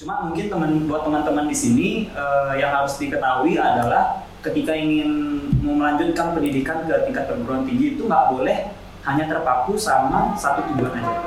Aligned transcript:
Cuma 0.00 0.24
mungkin 0.24 0.48
teman 0.48 0.88
buat 0.88 1.04
teman-teman 1.04 1.44
di 1.44 1.52
sini 1.52 1.88
uh, 2.16 2.56
yang 2.56 2.72
harus 2.72 2.96
diketahui 2.96 3.60
adalah 3.60 4.24
ketika 4.40 4.72
ingin 4.72 5.44
melanjutkan 5.60 6.32
pendidikan 6.32 6.88
ke 6.88 7.04
tingkat 7.04 7.28
perguruan 7.28 7.68
tinggi 7.68 8.00
itu 8.00 8.08
nggak 8.08 8.32
boleh 8.32 8.72
hanya 9.04 9.28
terpaku 9.28 9.76
sama 9.76 10.32
satu 10.40 10.64
tujuan 10.72 11.04
aja. 11.04 11.20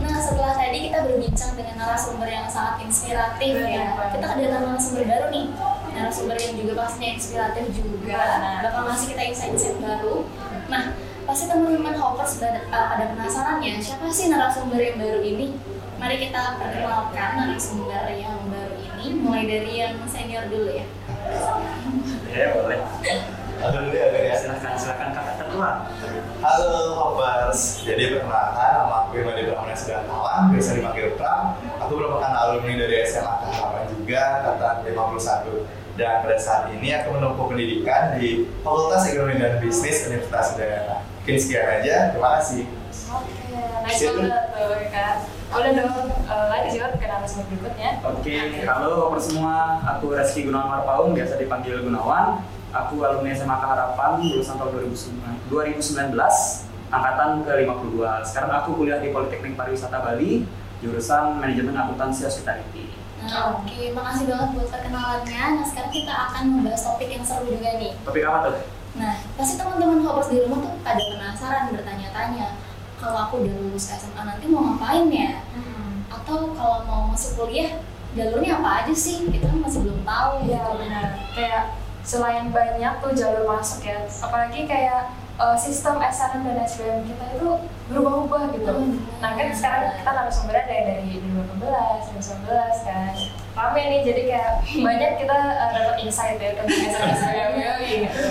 Nah 0.00 0.18
setelah 0.24 0.56
tadi 0.56 0.88
kita 0.88 1.04
berbincang 1.04 1.52
dengan 1.52 1.84
narasumber 1.84 2.28
yang 2.32 2.48
sangat 2.48 2.80
inspiratif 2.80 3.60
ya, 3.60 3.92
kita 3.92 4.24
kedatangan 4.40 4.72
narasumber 4.72 5.04
baru 5.04 5.28
nih, 5.28 5.44
narasumber 6.16 6.40
yang 6.40 6.56
juga 6.56 6.72
pastinya 6.80 7.10
inspiratif 7.12 7.64
juga, 7.76 8.16
nah, 8.40 8.64
bakal 8.64 8.88
ngasih 8.88 9.06
kita 9.12 9.22
insight-insight 9.28 9.76
baru. 9.84 10.24
Nah 10.72 10.96
pasti 11.28 11.44
teman-teman 11.44 11.92
hoppers 11.92 12.40
pada, 12.40 12.64
uh, 12.72 12.86
pada 12.88 13.04
penasaran 13.12 13.60
ya, 13.60 13.76
siapa 13.76 14.08
sih 14.08 14.32
narasumber 14.32 14.80
yang 14.80 14.96
baru 14.96 15.20
ini? 15.20 15.60
Mari 16.00 16.16
kita 16.16 16.56
perkenalkan 16.56 17.30
narasumber 17.36 18.08
yang 18.16 18.40
baru 18.48 18.76
ini, 18.80 19.06
mulai 19.20 19.44
dari 19.44 19.72
yang 19.76 19.92
senior 20.08 20.48
dulu 20.48 20.72
ya. 20.72 20.88
Ya 22.32 22.46
boleh. 22.56 22.80
Halo 23.60 23.76
dulu 23.84 23.92
ya, 23.92 24.08
ya. 24.16 24.34
Silakan 24.40 24.72
silakan 24.72 25.08
kakak 25.12 25.36
tertua. 25.36 25.70
Halo 26.40 26.72
Hoppers, 26.96 27.84
jadi 27.84 28.16
perkenalkan 28.16 28.68
nama 28.72 29.04
aku 29.04 29.20
Imadi 29.20 29.52
Brahmana 29.52 29.76
Sudantawan, 29.76 30.48
biasa 30.48 30.80
dipanggil 30.80 31.12
Pram. 31.20 31.60
Aku 31.84 31.92
merupakan 31.92 32.32
alumni 32.32 32.72
dari 32.76 33.04
SMA 33.04 33.32
Kahraman 33.36 33.85
juga, 34.06 34.46
angkatan 34.46 34.86
51. 34.94 35.66
Dan 35.98 36.22
pada 36.22 36.36
saat 36.38 36.70
ini 36.70 36.94
aku 36.94 37.18
menempuh 37.18 37.50
pendidikan 37.50 38.20
di 38.20 38.46
Fakultas 38.62 39.10
Ekonomi 39.10 39.40
dan 39.42 39.58
Bisnis 39.58 40.06
Universitas 40.06 40.54
Udayana. 40.54 41.02
Mungkin 41.02 41.36
sekian 41.42 41.66
aja, 41.82 42.14
terima 42.14 42.38
kasih. 42.38 42.62
Oke, 43.10 43.32
nice 43.82 44.02
banget 44.06 44.44
tuh 44.54 44.78
kak. 44.94 45.14
Udah 45.46 45.72
dong, 45.72 46.10
uh, 46.28 46.46
lanjut 46.52 46.70
silakan 46.70 46.98
ke 47.00 47.06
narasumber 47.08 47.46
berikutnya. 47.48 47.90
Oke, 48.04 48.36
halo 48.62 48.90
Hoppers 49.08 49.26
semua. 49.32 49.80
Aku 49.96 50.12
Reski 50.12 50.46
Gunawan 50.46 50.68
Marpaung, 50.68 51.10
biasa 51.16 51.40
dipanggil 51.40 51.82
Gunawan. 51.82 52.44
Aku 52.76 53.00
alumni 53.00 53.32
SMA 53.32 53.56
Harapan 53.56 54.20
lulusan 54.20 54.60
tahun 54.60 54.70
2019, 54.84 55.48
2019 55.48 56.12
angkatan 56.92 57.40
ke-52. 57.42 57.98
Sekarang 58.28 58.52
aku 58.52 58.76
kuliah 58.76 59.00
di 59.00 59.10
Politeknik 59.16 59.56
Pariwisata 59.56 60.04
Bali, 60.04 60.44
jurusan 60.84 61.40
Manajemen 61.40 61.72
Akuntansi 61.72 62.28
Hospitality. 62.28 63.05
Nah, 63.26 63.58
oke, 63.58 63.78
makasih 63.90 64.24
banget 64.30 64.48
buat 64.54 64.68
perkenalannya. 64.70 65.44
Nah, 65.58 65.64
sekarang 65.66 65.90
kita 65.90 66.14
akan 66.14 66.42
membahas 66.46 66.82
topik 66.86 67.10
yang 67.10 67.24
seru 67.26 67.50
juga 67.50 67.70
nih. 67.74 67.92
Topik 68.06 68.22
apa 68.22 68.38
tuh? 68.54 68.64
Nah, 68.96 69.14
pasti 69.34 69.54
teman-teman 69.58 70.00
hoppers 70.06 70.30
di 70.30 70.40
rumah 70.46 70.58
tuh 70.62 70.72
pada 70.80 71.02
penasaran 71.02 71.74
bertanya-tanya, 71.74 72.46
kalau 72.96 73.18
aku 73.28 73.34
udah 73.44 73.54
lulus 73.60 73.92
SMA 73.92 74.22
nanti 74.22 74.46
mau 74.48 74.62
ngapain 74.72 75.10
ya? 75.10 75.42
Atau 76.08 76.54
kalau 76.54 76.86
mau 76.86 77.02
masuk 77.12 77.44
kuliah, 77.44 77.82
jalurnya 78.16 78.62
apa 78.62 78.86
aja 78.86 78.94
sih? 78.94 79.26
Kita 79.28 79.50
kan 79.52 79.58
masih 79.60 79.84
belum 79.84 80.00
tahu 80.06 80.30
Iya 80.46 80.62
gitu. 80.62 80.70
benar. 80.80 81.08
Kayak 81.36 81.64
selain 82.06 82.54
banyak 82.54 82.92
tuh 83.02 83.12
jalur 83.12 83.44
masuk 83.50 83.82
ya, 83.82 84.06
apalagi 84.06 84.64
kayak 84.64 85.10
uh, 85.36 85.56
sistem 85.56 86.00
SNM 86.00 86.42
dan 86.44 86.56
SBM 86.64 87.00
kita 87.04 87.24
itu 87.36 87.48
berubah-ubah 87.92 88.42
gitu. 88.56 88.72
Hmm. 88.72 88.98
Nah 89.20 89.30
kan 89.36 89.48
sekarang 89.52 89.82
kita 90.00 90.10
narasumbernya 90.10 90.62
ada 90.64 90.74
yang 90.74 90.86
dari 90.90 91.12
2018, 91.22 92.44
2019 92.44 92.88
kan. 92.88 93.12
Rame 93.56 93.82
nih, 93.88 94.00
jadi 94.04 94.22
kayak 94.28 94.52
banyak 94.84 95.12
kita 95.16 95.38
uh, 95.56 95.70
dapat 95.72 95.96
insight 96.04 96.36
ya 96.40 96.50
tentang 96.56 96.68
SNM 96.68 97.08
SBM 97.16 97.78
gitu. 97.88 98.24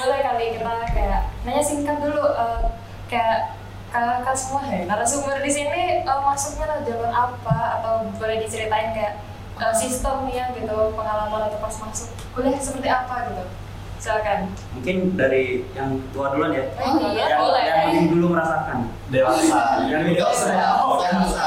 Boleh 0.00 0.20
kali 0.24 0.46
kita 0.56 0.74
kayak 0.92 1.20
nanya 1.44 1.62
singkat 1.64 1.96
dulu 2.00 2.24
uh, 2.24 2.60
kayak 3.08 3.56
kakak 3.94 4.34
semua 4.34 4.66
ya 4.66 4.82
narasumber 4.90 5.38
di 5.38 5.50
sini 5.54 6.02
uh, 6.02 6.18
masuknya 6.18 6.66
lewat 6.66 6.82
jalur 6.82 7.12
apa 7.14 7.78
atau 7.78 8.10
boleh 8.18 8.42
diceritain 8.42 8.90
kayak 8.90 9.22
uh, 9.62 9.70
sistemnya 9.70 10.50
gitu 10.58 10.90
pengalaman 10.98 11.46
atau 11.46 11.62
pas 11.62 11.74
masuk 11.78 12.10
kuliah 12.34 12.58
seperti 12.58 12.90
apa 12.90 13.30
gitu 13.30 13.44
silakan 14.04 14.38
Mungkin 14.76 14.96
dari 15.16 15.64
yang 15.72 15.96
tua 16.12 16.36
duluan 16.36 16.52
ya. 16.52 16.64
Oh, 16.76 17.00
iya, 17.08 17.24
yang, 17.24 17.40
boleh. 17.40 17.62
yang 17.64 17.78
lebih 17.88 18.08
dulu 18.12 18.26
merasakan. 18.36 18.78
Dewasa. 19.08 19.60
Yang 19.88 20.00
Enggak 20.12 20.16
dewasa. 20.20 20.48
Oh, 20.84 20.94
dewasa. 21.00 21.44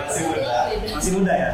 Masih 0.00 0.22
muda. 0.32 0.56
Masih 0.96 1.12
muda 1.20 1.32
ya? 1.36 1.52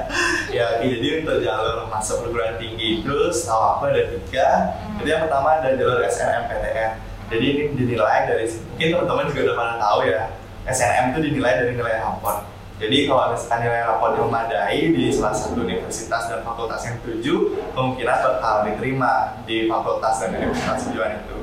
Ya, 0.54 0.64
oke, 0.78 0.86
jadi 0.86 1.08
untuk 1.26 1.36
jalur 1.42 1.90
masuk 1.90 2.16
perguruan 2.22 2.54
tinggi 2.54 3.02
itu 3.02 3.16
setahu 3.34 3.62
aku 3.74 3.82
ada 3.90 4.02
tiga. 4.14 4.48
Hmm. 4.78 5.02
Jadi 5.02 5.08
yang 5.10 5.22
pertama 5.26 5.48
ada 5.58 5.68
jalur 5.74 5.98
SNMPTN. 6.06 6.92
Jadi 7.34 7.44
ini 7.50 7.62
dinilai 7.74 8.30
dari 8.30 8.46
mungkin 8.46 8.86
teman-teman 8.94 9.24
juga 9.34 9.40
udah 9.50 9.56
pernah 9.58 9.76
tahu 9.82 9.98
ya. 10.06 10.22
SNM 10.70 11.04
itu 11.10 11.20
dinilai 11.32 11.52
dari 11.58 11.72
nilai 11.74 11.94
rapor. 11.98 12.53
Jadi 12.74 13.06
kalau 13.06 13.30
misalkan 13.30 13.58
nilai 13.62 13.86
rapor 13.86 14.18
memadai 14.18 14.90
di 14.90 15.06
salah 15.14 15.30
satu 15.30 15.62
universitas 15.62 16.26
dan 16.26 16.42
fakultas 16.42 16.82
yang 16.82 16.98
tuju, 17.06 17.34
kemungkinan 17.70 18.18
bakal 18.18 18.66
diterima 18.66 19.38
di 19.46 19.70
fakultas 19.70 20.18
dan 20.18 20.34
universitas 20.34 20.90
tujuan 20.90 21.22
itu. 21.22 21.36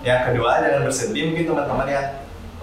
Yang 0.00 0.20
kedua, 0.32 0.64
jangan 0.64 0.80
bersedih 0.88 1.22
mungkin 1.28 1.44
teman-teman 1.44 1.88
yang 1.92 2.06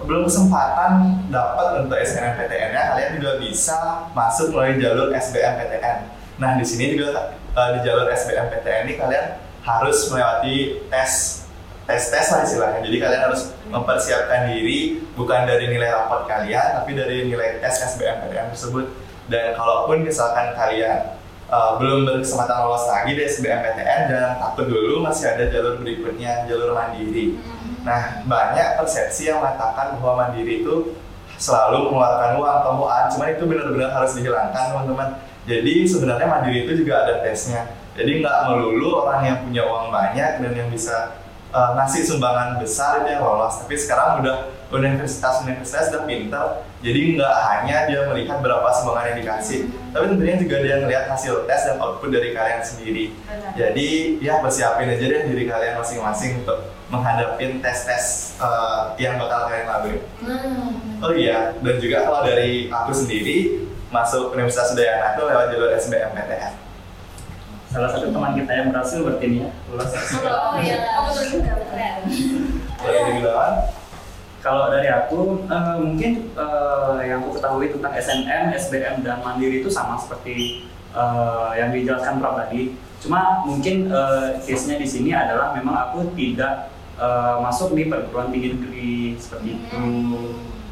belum 0.02 0.26
kesempatan 0.26 1.24
dapat 1.30 1.86
untuk 1.86 1.96
SNMPTN-nya, 2.02 2.82
kalian 2.92 3.10
juga 3.16 3.32
bisa 3.40 3.78
masuk 4.12 4.52
melalui 4.52 4.82
jalur 4.82 5.08
SBMPTN. 5.14 5.98
Nah, 6.36 6.50
di 6.58 6.64
sini 6.66 6.98
juga 6.98 7.38
eh, 7.54 7.68
di 7.78 7.80
jalur 7.86 8.10
SBMPTN 8.10 8.90
ini 8.90 8.94
kalian 8.98 9.26
harus 9.62 9.98
melewati 10.10 10.84
tes 10.90 11.45
tes 11.86 12.02
tes 12.10 12.26
lah 12.34 12.42
istilahnya. 12.42 12.80
Jadi 12.82 12.96
kalian 12.98 13.22
harus 13.30 13.54
mempersiapkan 13.70 14.50
diri 14.50 15.00
bukan 15.14 15.46
dari 15.46 15.70
nilai 15.70 15.90
raport 15.94 16.26
kalian, 16.26 16.82
tapi 16.82 16.98
dari 16.98 17.30
nilai 17.30 17.62
tes 17.62 17.78
SBMPTN 17.94 18.50
tersebut. 18.52 18.90
Dan 19.26 19.54
kalaupun 19.58 20.06
misalkan 20.06 20.54
kalian 20.54 21.18
uh, 21.50 21.78
belum 21.78 22.06
berkesempatan 22.06 22.66
lolos 22.66 22.86
lagi 22.90 23.14
di 23.14 23.22
SBMPTN 23.26 24.00
dan 24.10 24.38
takut 24.38 24.66
dulu 24.66 25.02
masih 25.02 25.34
ada 25.34 25.46
jalur 25.50 25.78
berikutnya, 25.78 26.46
jalur 26.50 26.74
mandiri. 26.74 27.38
Nah, 27.86 28.26
banyak 28.26 28.82
persepsi 28.82 29.30
yang 29.30 29.38
mengatakan 29.38 29.98
bahwa 30.02 30.26
mandiri 30.26 30.66
itu 30.66 30.98
selalu 31.38 31.90
mengeluarkan 31.90 32.40
uang 32.40 32.58
temuan, 32.66 33.02
cuman 33.12 33.28
itu 33.30 33.44
benar-benar 33.46 33.90
harus 33.94 34.12
dihilangkan 34.18 34.62
teman-teman. 34.74 35.08
Jadi 35.46 35.74
sebenarnya 35.86 36.26
mandiri 36.26 36.66
itu 36.66 36.82
juga 36.82 37.06
ada 37.06 37.22
tesnya. 37.22 37.70
Jadi 37.94 38.20
nggak 38.20 38.36
melulu 38.50 39.06
orang 39.06 39.20
yang 39.22 39.38
punya 39.46 39.62
uang 39.62 39.88
banyak 39.94 40.30
dan 40.42 40.52
yang 40.52 40.68
bisa 40.68 41.22
uh, 41.52 41.70
ngasih 41.78 42.02
sumbangan 42.06 42.58
besar 42.58 43.02
itu 43.02 43.18
yang 43.18 43.22
lolos. 43.22 43.62
Tapi 43.62 43.74
sekarang 43.78 44.24
udah 44.24 44.36
universitas-universitas 44.66 45.94
udah 45.94 46.02
pinter, 46.10 46.44
jadi 46.82 47.00
nggak 47.14 47.34
hanya 47.38 47.76
dia 47.86 48.00
melihat 48.10 48.42
berapa 48.42 48.66
sumbangan 48.74 49.14
yang 49.14 49.18
dikasih, 49.22 49.70
tapi 49.94 50.04
tentunya 50.10 50.36
juga 50.42 50.56
dia 50.58 50.74
ngelihat 50.82 51.04
hasil 51.06 51.46
tes 51.46 51.70
dan 51.70 51.78
output 51.78 52.10
dari 52.10 52.34
kalian 52.34 52.66
sendiri. 52.66 53.14
benar 53.30 53.54
Jadi 53.54 54.18
ya 54.18 54.42
persiapin 54.42 54.90
aja 54.90 55.06
deh 55.06 55.22
diri 55.30 55.46
kalian 55.46 55.78
masing-masing 55.78 56.42
untuk 56.42 56.66
menghadapin 56.90 57.62
tes-tes 57.62 58.34
uh, 58.42 58.94
yang 58.98 59.18
bakal 59.22 59.46
kalian 59.46 59.66
lalui. 59.70 59.98
Nah, 60.22 60.74
Oh 61.02 61.12
iya, 61.14 61.54
dan 61.62 61.76
juga 61.78 62.08
kalau 62.08 62.26
dari 62.26 62.66
aku 62.72 62.90
sendiri 62.90 63.68
masuk 63.92 64.34
Universitas 64.34 64.74
Udayana 64.74 65.14
itu 65.14 65.22
lewat 65.28 65.46
jalur 65.54 65.70
SBMPTN. 65.78 66.52
Salah 67.66 67.90
satu 67.90 68.14
teman 68.14 68.32
kita 68.38 68.52
yang 68.54 68.66
berhasil 68.70 69.02
berarti 69.02 69.24
ini 69.26 69.38
ya, 69.42 69.50
lulus. 69.68 69.90
Oh 70.22 70.56
iya, 70.62 70.76
Kamu 70.86 71.08
tuh 71.10 71.24
keren. 71.42 71.94
Boleh 72.78 73.00
dibilang? 73.10 73.56
Kalau 74.38 74.70
dari 74.70 74.86
aku, 74.86 75.42
eh, 75.50 75.76
mungkin 75.82 76.12
eh, 76.30 76.98
yang 77.02 77.18
aku 77.26 77.34
ketahui 77.34 77.66
tentang 77.74 77.92
SNM, 77.98 78.54
SBM, 78.54 78.94
dan 79.02 79.18
Mandiri 79.18 79.58
itu 79.58 79.66
sama 79.66 79.98
seperti 79.98 80.70
eh, 80.94 81.50
yang 81.58 81.74
dijelaskan 81.74 82.22
Prof 82.22 82.38
tadi. 82.38 82.78
Cuma 83.02 83.42
mungkin 83.42 83.90
eh, 83.90 84.38
case-nya 84.46 84.78
di 84.78 84.86
sini 84.86 85.10
adalah 85.10 85.50
memang 85.50 85.90
aku 85.90 86.14
tidak 86.14 86.70
eh, 86.94 87.36
masuk 87.42 87.74
di 87.74 87.90
perguruan 87.90 88.30
tinggi 88.30 88.54
negeri 88.54 88.94
seperti 89.18 89.48
itu. 89.58 89.82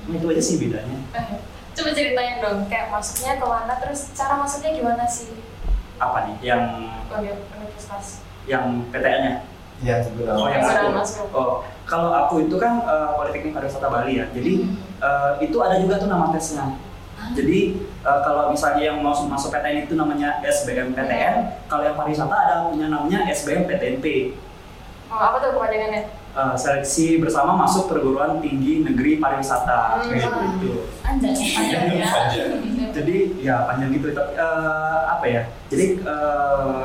Nah, 0.06 0.14
itu 0.14 0.26
aja 0.31 0.43
sih 0.43 0.56
bedanya. 0.62 0.99
coba 1.75 1.90
ceritain 1.90 2.38
dong 2.38 2.70
kayak 2.70 2.87
masuknya 2.87 3.35
ke 3.35 3.47
mana 3.50 3.75
terus 3.82 4.14
cara 4.14 4.38
masuknya 4.38 4.79
gimana 4.79 5.05
sih 5.11 5.35
Apa 5.99 6.19
nih? 6.26 6.37
Yang 6.43 6.62
universitas 7.11 8.05
yang 8.44 8.85
PTN-nya? 8.93 9.35
Iya, 9.82 9.96
juga. 10.06 10.38
Oh, 10.38 10.46
yang 10.49 10.62
Yang 10.62 10.70
sedang 10.70 10.87
aku. 10.87 10.99
masuk. 10.99 11.26
Oh, 11.35 11.52
kalau 11.85 12.11
aku 12.14 12.35
itu 12.46 12.56
kan 12.56 12.81
eh, 12.85 13.08
Politeknik 13.19 13.52
Pariwisata 13.52 13.88
Bali 13.91 14.23
ya. 14.23 14.26
Jadi 14.31 14.52
eh, 15.02 15.31
itu 15.43 15.56
ada 15.61 15.76
juga 15.81 15.99
tuh 16.00 16.08
nama 16.08 16.31
tesnya. 16.32 16.79
Jadi 17.35 17.61
eh, 18.05 18.20
kalau 18.23 18.52
misalnya 18.52 18.82
yang 18.85 18.99
masuk 19.02 19.26
masuk 19.29 19.49
PTN 19.50 19.88
itu 19.88 19.94
namanya 19.96 20.38
SBMPTN, 20.44 21.35
kalau 21.67 21.82
yang 21.85 21.97
pariwisata 21.97 22.35
ada 22.35 22.55
punya 22.69 22.87
namanya 22.88 23.26
SBMPTNP. 23.31 24.37
oh, 25.08 25.20
apa 25.20 25.37
tuh 25.38 25.50
kepanjangannya 25.55 26.24
Eh, 26.34 26.56
seleksi 26.58 27.22
bersama 27.22 27.54
masuk 27.54 27.86
perguruan 27.86 28.42
tinggi 28.42 28.82
negeri 28.82 29.22
pariwisata 29.22 30.02
Hmm. 30.02 30.10
kayak 30.10 30.34
gitu. 30.58 30.82
Panjang 30.98 31.31
ya. 31.31 31.46
Panjang 31.54 31.84
ya. 31.94 32.06
Panjang. 32.10 32.50
Jadi 32.90 33.16
ya 33.38 33.56
panjang 33.70 33.94
gitu. 33.94 34.10
Tapi 34.10 34.34
eh, 34.34 35.00
apa 35.14 35.25
ya? 35.31 35.42
Jadi 35.70 35.86
eh, 36.02 36.84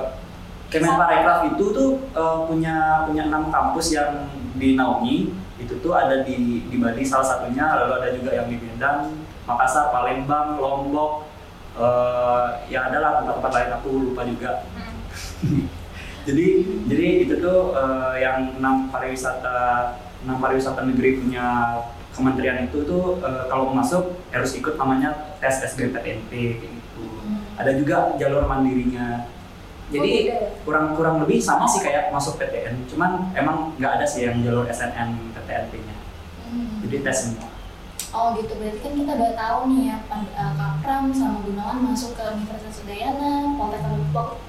Kemenparekraf 0.70 1.50
itu 1.50 1.74
tuh 1.74 1.98
uh, 2.14 2.46
punya 2.46 3.02
punya 3.10 3.26
enam 3.26 3.50
kampus 3.50 3.90
yang 3.90 4.30
dinaungi 4.54 5.34
itu 5.58 5.74
tuh 5.82 5.98
ada 5.98 6.22
di 6.22 6.70
di 6.70 6.78
Bali 6.78 7.02
salah 7.02 7.26
satunya 7.26 7.74
lalu 7.74 7.94
ada 7.98 8.10
juga 8.14 8.38
yang 8.38 8.46
di 8.46 8.62
Medan, 8.62 9.18
Makassar, 9.50 9.90
Palembang, 9.90 10.62
Lombok, 10.62 11.26
uh, 11.74 12.54
ya 12.70 12.86
adalah 12.86 13.18
tempat-tempat 13.18 13.52
lain 13.58 13.70
aku 13.82 13.90
lupa 14.14 14.22
juga. 14.30 14.62
Hmm. 15.42 15.66
jadi 16.28 16.48
jadi 16.88 17.08
itu 17.28 17.36
tuh 17.40 17.76
uh, 17.76 18.16
yang 18.20 18.60
enam 18.60 18.92
pariwisata 18.92 19.58
enam 20.26 20.38
pariwisata 20.44 20.84
negeri 20.84 21.24
punya 21.24 21.80
kementerian 22.12 22.68
itu 22.68 22.84
tuh 22.84 23.24
uh, 23.24 23.48
kalau 23.48 23.72
masuk 23.72 24.20
harus 24.34 24.52
ikut 24.58 24.76
namanya 24.76 25.38
tes 25.40 25.64
SBMPTN 25.64 26.28
kayak 26.28 26.68
gitu. 26.68 27.06
Ada 27.56 27.72
juga 27.80 28.16
jalur 28.20 28.44
mandirinya. 28.48 29.30
Jadi 29.90 30.06
Oh, 30.06 30.06
beda 30.06 30.36
ya? 30.38 30.40
kurang 30.68 30.88
kurang 30.94 31.16
lebih 31.26 31.42
sama 31.42 31.66
sih 31.66 31.82
kayak 31.82 32.14
masuk 32.14 32.38
PTN, 32.38 32.86
cuman 32.94 33.34
emang 33.34 33.74
nggak 33.82 33.98
ada 33.98 34.06
sih 34.06 34.22
yang 34.30 34.38
jalur 34.46 34.70
SNM 34.70 35.34
PTNP-nya. 35.34 35.96
Hmm. 36.46 36.86
Jadi 36.86 36.96
tes 37.02 37.18
semua. 37.26 37.50
Oh 38.14 38.38
gitu, 38.38 38.54
berarti 38.58 38.80
kan 38.86 38.94
kita 38.94 39.12
udah 39.18 39.32
tahu 39.34 39.60
nih 39.74 39.82
ya 39.90 39.98
Kapram 40.90 41.14
sama 41.14 41.46
Gunawan 41.46 41.86
masuk 41.86 42.18
ke 42.18 42.24
Universitas 42.34 42.82
Udayana, 42.82 43.54
Poltek 43.54 43.86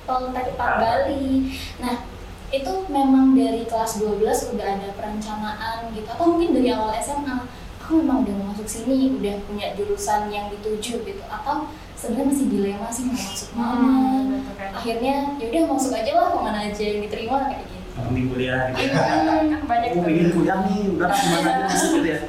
Poltek 0.09 0.57
Park 0.57 0.81
Bali. 0.81 1.53
Nah, 1.85 2.09
itu 2.49 2.73
memang 2.89 3.37
dari 3.37 3.69
kelas 3.69 4.01
12 4.01 4.57
udah 4.57 4.67
ada 4.81 4.89
perencanaan 4.97 5.93
gitu 5.93 6.09
atau 6.09 6.33
mungkin 6.33 6.57
dari 6.57 6.73
awal 6.73 6.97
SMA 6.97 7.45
aku 7.77 8.01
memang 8.01 8.25
udah 8.25 8.35
mau 8.41 8.57
masuk 8.57 8.65
sini, 8.65 9.21
udah 9.21 9.37
punya 9.45 9.77
jurusan 9.77 10.33
yang 10.33 10.49
dituju 10.49 11.05
gitu 11.05 11.25
atau 11.29 11.69
sebenarnya 11.93 12.33
masih 12.33 12.47
dilema 12.49 12.89
sih 12.89 13.05
mau 13.05 13.21
masuk 13.21 13.51
mana. 13.53 13.77
Hmm. 13.77 14.73
Akhirnya 14.73 15.37
yaudah 15.37 15.77
masuk 15.77 15.93
aja 15.93 16.11
lah 16.17 16.33
ke 16.33 16.39
mana 16.41 16.59
aja 16.73 16.81
yang 16.89 17.05
diterima 17.05 17.53
kayak 17.53 17.69
gitu. 17.69 17.85
Penting 18.01 18.27
kuliah 18.33 18.73
gitu. 18.73 18.97
Kan 18.97 19.61
banyak 19.69 19.91
Aku 19.93 19.99
tuh. 20.01 20.05
pengen 20.09 20.29
kuliah 20.33 20.59
nih, 20.65 20.89
udah 20.89 21.09
ke 21.13 21.21
mana 21.21 21.49
aja 21.53 21.65
masuk 21.77 21.91
gitu 22.01 22.09
ya. 22.17 22.21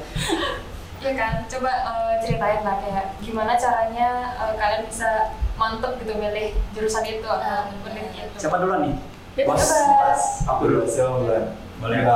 Iya 1.02 1.12
kan, 1.18 1.32
coba 1.50 1.70
eh, 1.82 2.14
ceritain 2.22 2.62
lah 2.62 2.78
kayak 2.78 3.06
gimana 3.18 3.58
caranya 3.58 4.08
eh, 4.38 4.54
kalian 4.54 4.82
bisa 4.86 5.34
mantep 5.58 5.98
gitu 5.98 6.14
milih 6.14 6.54
jurusan 6.72 7.02
itu 7.02 7.26
atau 7.26 7.74
bener 7.82 8.06
gitu. 8.08 8.36
Siapa 8.38 8.56
duluan 8.56 8.80
nih? 8.86 8.94
Bebas. 9.34 9.66
Bos. 9.66 10.22
Aku 10.46 10.62
dulu. 10.64 10.86
Siapa 10.86 11.10
duluan? 11.18 11.44
Boleh. 11.82 11.98
Ya 11.98 12.14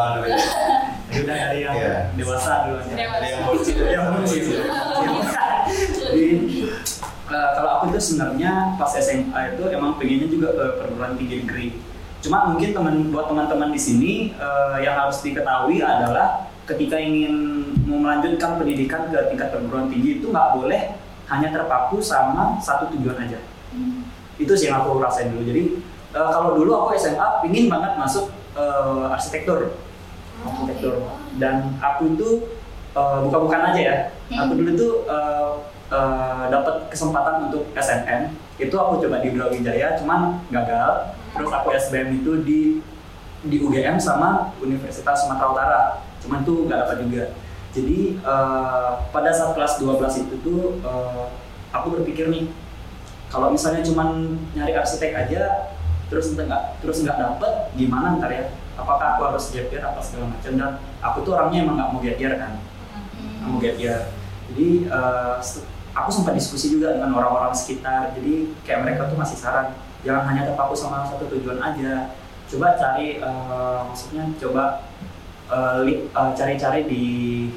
udah 1.23 1.37
dari 1.41 1.59
yang 1.61 1.75
Iya. 1.75 1.95
dewasa 2.15 2.53
duluan. 2.71 2.85
ya. 2.87 2.95
Dewasa. 2.95 3.19
Ada 3.19 3.27
yang 3.27 3.43
bullshit. 3.47 3.77
yang 3.91 4.05
bullshit. 4.15 4.45
Jadi 5.99 6.27
eh, 7.27 7.51
kalau 7.59 7.71
aku 7.75 7.85
tuh 7.91 7.99
sebenarnya 8.01 8.53
pas 8.79 8.93
SMA 8.95 9.41
itu 9.53 9.63
emang 9.67 9.99
pengennya 9.99 10.29
juga 10.31 10.49
ke 10.53 10.65
perguruan 10.79 11.19
tinggi 11.19 11.43
negeri. 11.43 11.67
Cuma 12.23 12.47
mungkin 12.47 12.71
teman 12.71 13.11
buat 13.11 13.27
teman-teman 13.27 13.75
di 13.75 13.81
sini 13.81 14.13
eh, 14.33 14.77
yang 14.79 14.95
harus 14.95 15.19
diketahui 15.21 15.83
adalah 15.83 16.47
ketika 16.67 16.99
ingin 16.99 17.63
mau 17.87 18.03
melanjutkan 18.03 18.59
pendidikan 18.59 19.07
ke 19.09 19.19
tingkat 19.31 19.55
perguruan 19.55 19.87
tinggi 19.87 20.19
itu 20.19 20.35
nggak 20.35 20.59
boleh 20.59 20.99
hanya 21.31 21.49
terpaku 21.55 22.03
sama 22.03 22.59
satu 22.59 22.91
tujuan 22.95 23.19
aja. 23.23 23.39
Hmm. 23.71 24.07
Itu 24.37 24.53
sih 24.59 24.69
yang 24.69 24.83
aku 24.83 24.99
rasain 24.99 25.31
dulu. 25.31 25.47
Jadi 25.47 25.63
eh, 26.13 26.29
kalau 26.31 26.59
dulu 26.59 26.71
aku 26.75 26.99
SMA 26.99 27.47
pingin 27.47 27.71
banget 27.71 27.95
masuk 27.97 28.35
eh, 28.59 29.15
arsitektur. 29.15 29.79
Arsitektur. 30.43 31.03
dan 31.37 31.75
aku 31.83 32.17
itu 32.17 32.29
uh, 32.97 33.19
bukan-bukan 33.29 33.61
aja 33.73 33.81
ya. 33.81 33.97
Aku 34.41 34.57
dulu 34.57 34.71
tuh 34.73 34.93
uh, 35.07 35.61
uh, 35.93 36.49
dapat 36.49 36.89
kesempatan 36.89 37.53
untuk 37.53 37.69
SNM 37.77 38.33
itu 38.57 38.73
aku 38.73 39.05
coba 39.05 39.21
di 39.21 39.37
Brawijaya 39.37 40.01
cuman 40.01 40.41
gagal. 40.49 41.13
Terus 41.37 41.53
aku 41.53 41.69
SBM 41.77 42.25
itu 42.25 42.33
di 42.41 42.61
di 43.47 43.63
UGM 43.63 43.97
sama 43.99 44.53
Universitas 44.61 45.25
Sumatera 45.25 45.49
Utara. 45.53 45.83
Cuman 46.23 46.43
tuh 46.43 46.67
nggak 46.67 46.79
dapat 46.87 46.97
juga. 47.07 47.25
Jadi 47.77 48.21
uh, 48.25 49.05
pada 49.13 49.31
saat 49.31 49.53
kelas 49.53 49.79
12 49.79 50.25
itu 50.27 50.35
tuh 50.41 50.81
uh, 50.81 51.29
aku 51.71 52.01
berpikir 52.01 52.33
nih 52.33 52.49
kalau 53.29 53.53
misalnya 53.53 53.85
cuman 53.85 54.39
nyari 54.57 54.73
arsitek 54.73 55.13
aja 55.13 55.73
terus 56.07 56.31
nggak 56.33 56.81
terus 56.81 57.03
nggak 57.03 57.19
dapet 57.19 57.53
gimana 57.77 58.17
ntar 58.17 58.33
ya? 58.33 58.45
Apakah 58.77 59.17
aku 59.17 59.23
harus 59.33 59.45
gap 59.53 59.69
year 59.73 59.85
apa 59.85 60.01
segala 60.01 60.33
macam? 60.33 60.53
Dan 60.57 60.73
aku 61.01 61.19
tuh 61.25 61.33
orangnya 61.37 61.65
emang 61.65 61.77
nggak 61.81 61.91
mau 61.93 62.01
gap 62.01 62.19
year 62.21 62.35
kan 62.37 62.53
nggak 63.17 63.49
mau 63.49 63.61
gap 63.61 63.77
year 63.77 64.01
jadi 64.53 64.69
se- 65.43 65.67
aku 65.97 66.11
sempat 66.13 66.37
diskusi 66.37 66.71
juga 66.71 66.95
dengan 66.95 67.11
orang-orang 67.17 67.51
sekitar. 67.57 68.13
Jadi 68.15 68.53
kayak 68.63 68.81
mereka 68.85 69.11
tuh 69.11 69.19
masih 69.19 69.37
saran 69.41 69.75
jangan 70.07 70.23
hanya 70.31 70.47
terpaku 70.47 70.75
sama 70.79 71.03
satu 71.09 71.27
tujuan 71.35 71.59
aja 71.59 72.15
coba 72.47 72.79
cari 72.79 73.19
eh, 73.19 73.81
maksudnya 73.87 74.25
coba 74.39 74.65
eh, 75.47 75.81
eh, 76.07 76.31
cari-cari 76.35 76.81
di 76.87 77.05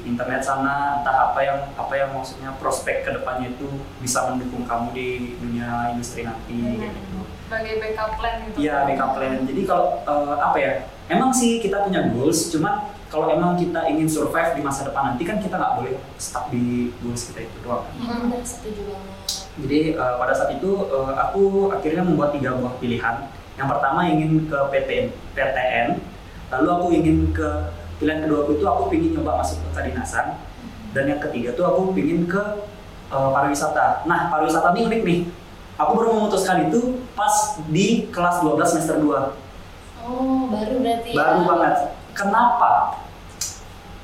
internet 0.04 0.42
sana 0.42 1.00
entah 1.02 1.30
apa 1.30 1.40
yang 1.42 1.58
apa 1.74 1.94
yang 1.94 2.10
maksudnya 2.14 2.50
prospek 2.58 3.06
ke 3.06 3.10
depannya 3.14 3.54
itu 3.54 3.66
bisa 3.98 4.30
mendukung 4.30 4.66
kamu 4.66 4.90
di 4.94 5.08
dunia 5.38 5.94
industri 5.94 6.22
nanti 6.26 6.54
kayak 6.78 6.94
gitu 6.94 7.18
Sebagai 7.50 7.82
backup 7.82 8.14
plan 8.14 8.46
gitu. 8.46 8.56
Iya, 8.62 8.76
backup 8.86 9.10
plan. 9.18 9.42
Jadi 9.42 9.62
kalau 9.66 9.98
eh, 10.06 10.34
apa 10.38 10.58
ya? 10.62 10.72
Emang 11.10 11.34
sih 11.34 11.58
kita 11.58 11.82
punya 11.82 12.06
goals, 12.14 12.46
cuma 12.54 12.94
kalau 13.10 13.26
emang 13.26 13.58
kita 13.58 13.90
ingin 13.90 14.06
survive 14.06 14.54
di 14.54 14.62
masa 14.62 14.86
depan 14.86 15.10
nanti 15.10 15.26
kan 15.26 15.42
kita 15.42 15.58
nggak 15.58 15.74
boleh 15.82 15.98
stuck 16.14 16.46
di 16.54 16.94
goals 17.02 17.26
kita 17.26 17.50
itu 17.50 17.58
doang. 17.66 17.82
kan. 17.82 17.94
Hmm, 17.98 18.30
benar 18.30 18.46
setuju 18.46 18.86
banget. 18.86 19.16
Jadi 19.66 19.80
eh, 19.98 20.14
pada 20.14 20.30
saat 20.30 20.50
itu 20.54 20.70
eh, 20.94 21.12
aku 21.18 21.42
akhirnya 21.74 22.02
membuat 22.06 22.30
tiga 22.38 22.54
buah 22.54 22.78
pilihan. 22.78 23.16
Yang 23.60 23.76
pertama 23.76 24.00
ingin 24.08 24.48
ke 24.48 24.56
PTN, 24.72 25.06
PTN. 25.36 25.88
Lalu 26.48 26.68
aku 26.72 26.86
ingin 26.96 27.16
ke 27.36 27.48
pilihan 28.00 28.24
kedua 28.24 28.48
aku 28.48 28.56
itu 28.56 28.64
aku 28.64 28.82
ingin 28.96 29.20
nyoba 29.20 29.44
masuk 29.44 29.60
ke 29.60 29.68
kedinasan. 29.76 30.40
Dan 30.96 31.12
yang 31.12 31.20
ketiga 31.20 31.52
tuh 31.52 31.68
aku 31.68 31.92
ingin 31.92 32.24
ke 32.24 32.40
eh, 33.12 33.28
pariwisata. 33.36 34.08
Nah 34.08 34.32
pariwisata 34.32 34.72
ini 34.72 34.88
unik 34.88 35.02
nih. 35.04 35.20
Aku 35.76 35.92
baru 35.92 36.16
memutuskan 36.16 36.72
itu 36.72 37.04
pas 37.12 37.60
di 37.68 38.08
kelas 38.08 38.40
12 38.44 38.64
semester 38.64 38.96
2 39.00 39.32
Oh, 40.00 40.48
baru 40.48 40.80
berarti 40.80 41.12
baru 41.12 41.40
ya. 41.40 41.46
banget. 41.46 41.74
Kenapa? 42.16 42.72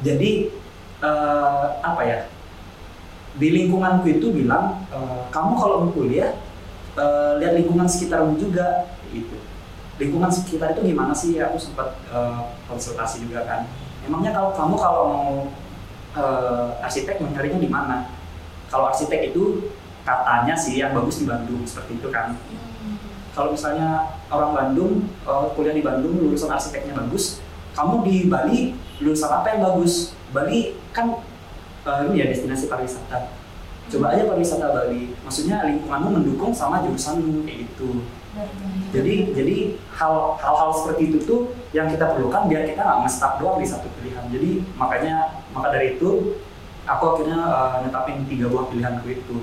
Jadi 0.05 0.53
eh, 1.01 1.65
apa 1.81 2.03
ya? 2.05 2.19
Di 3.41 3.49
lingkunganku 3.53 4.05
itu 4.13 4.37
bilang 4.37 4.85
eh, 4.93 5.21
kamu 5.33 5.53
kalau 5.57 5.89
mau 5.89 5.93
kuliah 5.97 6.37
eh, 6.93 7.33
lihat 7.41 7.57
lingkungan 7.57 7.89
sekitarmu 7.89 8.37
juga. 8.37 8.93
Lingkungan 9.97 10.29
sekitar 10.29 10.77
itu 10.77 10.93
gimana 10.93 11.13
sih? 11.17 11.41
Aku 11.41 11.57
sempat 11.57 11.97
eh, 12.09 12.41
konsultasi 12.69 13.25
juga 13.25 13.45
kan. 13.49 13.65
Emangnya 14.05 14.37
kalau 14.37 14.51
kamu 14.53 14.75
kalau 14.77 15.03
mau 15.09 15.31
eh, 16.15 16.85
arsitek 16.85 17.21
mau 17.21 17.33
nyarinya 17.33 17.61
di 17.61 17.71
mana? 17.71 17.97
Kalau 18.69 18.91
arsitek 18.91 19.33
itu 19.33 19.73
katanya 20.03 20.55
sih 20.55 20.79
yang 20.79 20.95
bagus 20.95 21.19
di 21.19 21.27
Bandung 21.27 21.67
seperti 21.67 21.99
itu 21.99 22.09
kan 22.15 22.39
Hmm. 22.87 22.95
kalau 23.35 23.51
misalnya 23.51 24.15
orang 24.31 24.55
Bandung 24.55 24.93
eh, 25.27 25.47
kuliah 25.59 25.75
di 25.75 25.83
Bandung 25.83 26.15
lulusan 26.15 26.47
arsiteknya 26.47 26.95
bagus 26.95 27.43
kamu 27.75 28.07
di 28.07 28.31
Bali 28.31 28.79
lulusan 29.03 29.27
apa 29.27 29.51
yang 29.51 29.67
bagus 29.67 30.15
Bali 30.31 30.79
kan 30.95 31.19
eh, 31.83 32.01
ini 32.07 32.23
ya 32.23 32.31
destinasi 32.31 32.71
pariwisata 32.71 33.35
coba 33.91 34.15
aja 34.15 34.31
pariwisata 34.31 34.71
Bali 34.71 35.19
maksudnya 35.27 35.67
lingkunganmu 35.67 36.09
mendukung 36.23 36.55
sama 36.55 36.87
jurusanmu 36.87 37.43
kayak 37.43 37.67
gitu 37.67 38.07
jadi 38.95 39.15
jadi 39.35 39.57
hal 39.93 40.39
hal-hal 40.41 40.71
seperti 40.73 41.13
itu 41.13 41.19
tuh 41.27 41.41
yang 41.77 41.91
kita 41.91 42.17
perlukan 42.17 42.49
biar 42.49 42.65
kita 42.65 42.81
nggak 42.81 42.99
ngestak 43.05 43.33
doang 43.43 43.59
di 43.61 43.67
satu 43.69 43.89
pilihan. 43.99 44.25
Jadi 44.33 44.51
makanya 44.79 45.45
maka 45.53 45.75
dari 45.75 45.99
itu 45.99 46.41
aku 46.87 47.05
akhirnya 47.17 47.41
eh, 47.41 47.77
netapin 47.87 48.25
tiga 48.31 48.47
buah 48.49 48.71
pilihanku 48.71 49.07
itu. 49.11 49.39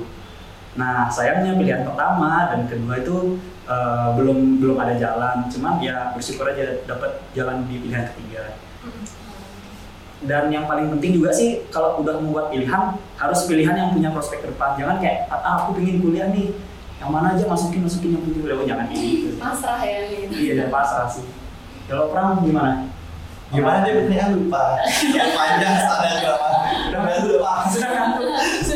Nah 0.79 1.05
sayangnya 1.11 1.53
pilihan 1.59 1.85
pertama 1.85 2.49
dan 2.49 2.65
kedua 2.65 3.03
itu 3.03 3.37
eh, 3.67 4.07
belum 4.17 4.63
belum 4.63 4.77
ada 4.79 4.95
jalan. 4.97 5.45
Cuman 5.51 5.83
ya 5.83 6.15
bersyukur 6.15 6.49
aja 6.49 6.81
dapat 6.87 7.21
jalan 7.37 7.67
di 7.67 7.77
pilihan 7.83 8.09
ketiga. 8.13 8.57
Dan 10.23 10.47
yang 10.55 10.71
paling 10.71 10.87
penting 10.87 11.19
juga 11.19 11.35
sih 11.35 11.67
kalau 11.67 11.99
udah 11.99 12.15
membuat 12.15 12.47
pilihan 12.47 12.95
harus 13.19 13.43
pilihan 13.43 13.75
yang 13.75 13.89
punya 13.91 14.09
prospek 14.15 14.39
depan. 14.47 14.79
Jangan 14.79 15.03
kayak 15.03 15.27
ah 15.29 15.67
aku 15.67 15.77
pengen 15.77 15.99
kuliah 15.99 16.31
nih 16.31 16.55
yang 17.03 17.11
mana 17.11 17.35
aja 17.35 17.43
masukin 17.43 17.83
masukin 17.83 18.15
yang 18.15 18.23
penting 18.23 18.41
Oh, 18.47 18.63
jangan 18.63 18.85
kayak 18.87 19.03
gitu 19.03 19.27
Pasrah 19.35 19.79
ya 19.83 19.97
gitu. 20.07 20.31
iya 20.33 20.53
dan 20.55 20.67
pasrah 20.69 21.05
sih 21.05 21.27
kalau 21.85 22.07
perang 22.09 22.39
gimana 22.39 22.87
Gimana 23.51 23.85
dia 23.85 23.93
pertanyaan 23.93 24.33
lupa? 24.33 24.81
Yang 25.13 25.29
panjang 25.31 25.75
standar 25.77 26.13
berapa? 26.17 26.47
Udah 26.89 27.17
lupa. 27.21 27.51
sudah 27.69 27.89
ngantuk 27.93 28.25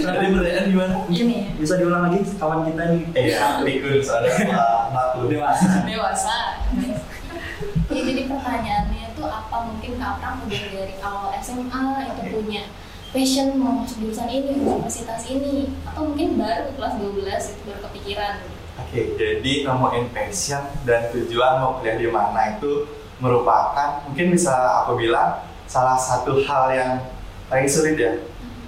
Tadi 0.06 0.28
pertanyaan 0.30 0.66
gimana? 0.70 0.94
Gini, 1.10 1.38
bisa 1.58 1.82
diulang 1.82 2.06
lagi 2.06 2.22
kawan 2.38 2.62
kita 2.62 2.84
nih 2.86 3.02
Iya, 3.10 3.58
pikun 3.58 3.98
soalnya 3.98 4.38
maklum. 4.94 5.34
dewasa 5.34 5.82
dewasa. 5.82 6.62
Ya, 7.90 8.02
jadi 8.06 8.22
pertanyaannya 8.30 9.18
tuh 9.18 9.26
apa 9.26 9.58
mungkin 9.66 9.98
Kak 9.98 10.22
Pram 10.22 10.46
udah 10.46 10.62
dari 10.70 10.96
awal 11.02 11.34
SMA 11.40 11.82
itu 12.04 12.22
punya 12.30 12.64
passion 13.10 13.58
mau 13.58 13.82
masuk 13.82 13.98
jurusan 14.04 14.30
ini, 14.30 14.62
universitas 14.62 15.26
ini 15.26 15.67
baru 16.38 16.70
kelas 16.78 16.94
12 17.02 17.52
itu 17.52 17.62
baru 17.66 17.80
kepikiran 17.90 18.36
Oke, 18.78 19.18
jadi 19.18 19.66
nemuin 19.66 20.14
passion 20.14 20.62
dan 20.86 21.10
tujuan 21.10 21.58
mau 21.58 21.82
kuliah 21.82 21.98
di 21.98 22.08
mana 22.14 22.56
itu 22.56 22.86
merupakan 23.18 24.06
mungkin 24.06 24.38
bisa 24.38 24.54
aku 24.86 25.02
bilang 25.02 25.42
salah 25.66 25.98
satu 25.98 26.46
hal 26.46 26.70
yang 26.70 26.92
paling 27.50 27.66
sulit 27.66 27.98
ya 27.98 28.14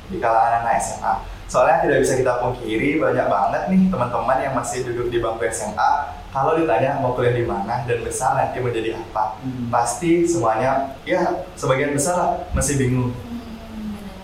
di 0.10 0.18
kalangan 0.18 0.66
anak 0.66 0.82
SMA. 0.82 1.14
Soalnya 1.46 1.86
tidak 1.86 2.02
bisa 2.02 2.14
kita 2.18 2.42
pungkiri 2.42 2.98
banyak 2.98 3.26
banget 3.30 3.64
nih 3.70 3.82
teman-teman 3.94 4.38
yang 4.42 4.54
masih 4.58 4.82
duduk 4.90 5.14
di 5.14 5.22
bangku 5.22 5.46
SMA 5.54 5.92
kalau 6.30 6.58
ditanya 6.58 6.98
mau 7.02 7.14
kuliah 7.14 7.34
di 7.34 7.46
mana 7.46 7.86
dan 7.86 8.02
besar 8.06 8.38
nanti 8.38 8.62
menjadi 8.62 8.98
apa, 8.98 9.38
Hmm. 9.42 9.70
pasti 9.70 10.26
semuanya 10.26 10.98
ya 11.06 11.46
sebagian 11.54 11.94
besar 11.94 12.16
lah 12.18 12.32
masih 12.54 12.78
bingung. 12.82 13.14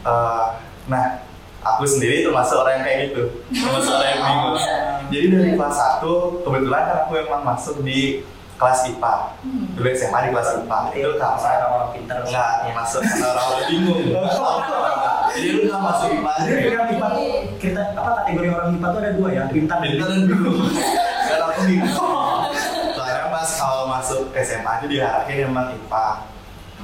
Eh, 0.05 0.45
nah, 0.85 1.25
aku 1.65 1.84
sendiri 1.89 2.22
termasuk 2.22 2.62
orang 2.62 2.77
yang 2.77 2.86
kayak 2.86 3.00
gitu, 3.10 3.24
termasuk 3.50 3.91
orang 3.98 4.10
yang 4.13 4.22
bingung. 4.22 4.57
Jadi 5.10 5.25
dari 5.34 5.51
kelas 5.57 5.75
1, 6.01 6.45
kebetulan 6.45 6.84
kan 6.86 6.98
aku 7.05 7.13
emang 7.17 7.41
masuk 7.41 7.75
di 7.81 8.22
kelas 8.55 8.79
IPA. 8.88 9.13
Dulu 9.75 9.88
SMA 9.91 10.19
di 10.24 10.29
kelas 10.31 10.50
IPA. 10.63 10.79
Itu 10.95 11.10
karena 11.19 11.50
orang-orang 11.60 11.89
pintar. 11.91 12.17
enggak 12.24 12.51
masuk 12.72 13.01
karena 13.03 13.27
orang 13.34 13.65
bingung. 13.67 14.01
Jadi 15.36 15.48
lu 15.51 15.62
kan 15.67 15.81
masuk 15.84 16.07
IPA 16.15 16.31
aja. 16.31 16.50
Jadi 16.53 16.69
kan 16.72 16.86
IPA 16.95 17.07
tuh 17.12 17.27
kita 17.60 17.81
apa 17.98 18.12
kategori 18.24 18.48
orang 18.53 18.67
IPA 18.77 18.88
tuh 18.88 19.00
ada 19.01 19.12
dua 19.17 19.29
ya, 19.34 19.43
pintar 19.51 19.77
dan 19.81 19.89
Pintar 19.91 20.07
dan 20.07 20.22
bingung. 20.29 20.57
Karena 21.27 21.45
aku 21.50 21.62
bingung. 21.67 21.91
Soalnya 22.95 23.27
pas 23.34 23.50
kalau 23.60 23.84
masuk 23.91 24.22
SMA 24.38 24.72
itu 24.79 24.86
diarahin 24.95 25.38
emang 25.51 25.67
IPA. 25.75 26.07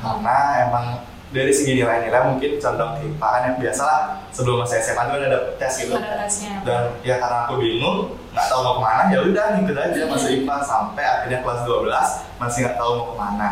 Karena 0.01 0.38
emang 0.67 0.85
dari 1.31 1.51
segi 1.55 1.79
nilai-nilai 1.79 2.27
mungkin 2.27 2.59
contoh 2.59 3.00
IPA 3.00 3.27
kan 3.31 3.41
yang 3.47 3.57
biasalah 3.63 4.00
sebelum 4.35 4.63
masuk 4.63 4.83
SMA 4.83 5.03
itu 5.07 5.15
ada 5.31 5.39
tes 5.55 5.73
gitu. 5.79 5.95
Ada 5.95 6.27
tesnya. 6.27 6.53
dan 6.67 6.83
ya 7.07 7.15
karena 7.23 7.47
aku 7.47 7.55
bingung 7.63 8.19
nggak 8.35 8.47
tahu 8.51 8.59
mau 8.63 8.73
ke 8.79 8.81
mana 8.83 9.01
ya 9.07 9.19
udah 9.23 9.45
ngikut 9.55 9.77
aja. 9.79 10.01
Masuk 10.11 10.29
IPA 10.29 10.55
sampai 10.67 11.03
akhirnya 11.07 11.39
kelas 11.39 11.59
12 11.63 11.88
masih 12.35 12.57
nggak 12.67 12.77
tahu 12.77 12.91
mau 13.00 13.07
ke 13.11 13.15
mana. 13.15 13.50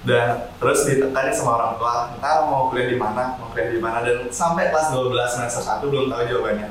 Dan 0.00 0.28
terus 0.56 0.80
ditekan 0.88 1.28
sama 1.36 1.60
orang 1.60 1.72
tua 1.76 1.92
ntar 2.16 2.48
mau 2.48 2.72
kuliah 2.72 2.88
di 2.88 2.96
mana? 2.96 3.36
Mau 3.36 3.52
kuliah 3.52 3.68
di 3.68 3.80
mana? 3.84 4.00
Dan 4.00 4.32
sampai 4.32 4.72
kelas 4.72 4.96
12 4.96 5.12
semester 5.28 5.60
1 5.60 5.92
belum 5.92 6.08
tahu 6.08 6.22
jawabannya. 6.24 6.68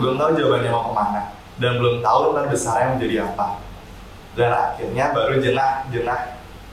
Belum 0.00 0.16
tahu 0.16 0.30
jawabannya 0.32 0.70
mau 0.72 0.88
ke 0.88 0.92
mana. 0.96 1.20
Dan 1.60 1.76
belum 1.76 2.00
tahu 2.00 2.32
ntar 2.32 2.48
besarnya 2.48 2.96
menjadi 2.96 3.28
apa. 3.28 3.60
Dan 4.32 4.48
akhirnya 4.48 5.12
baru 5.12 5.36
jenah 5.44 5.92
jenah 5.92 6.20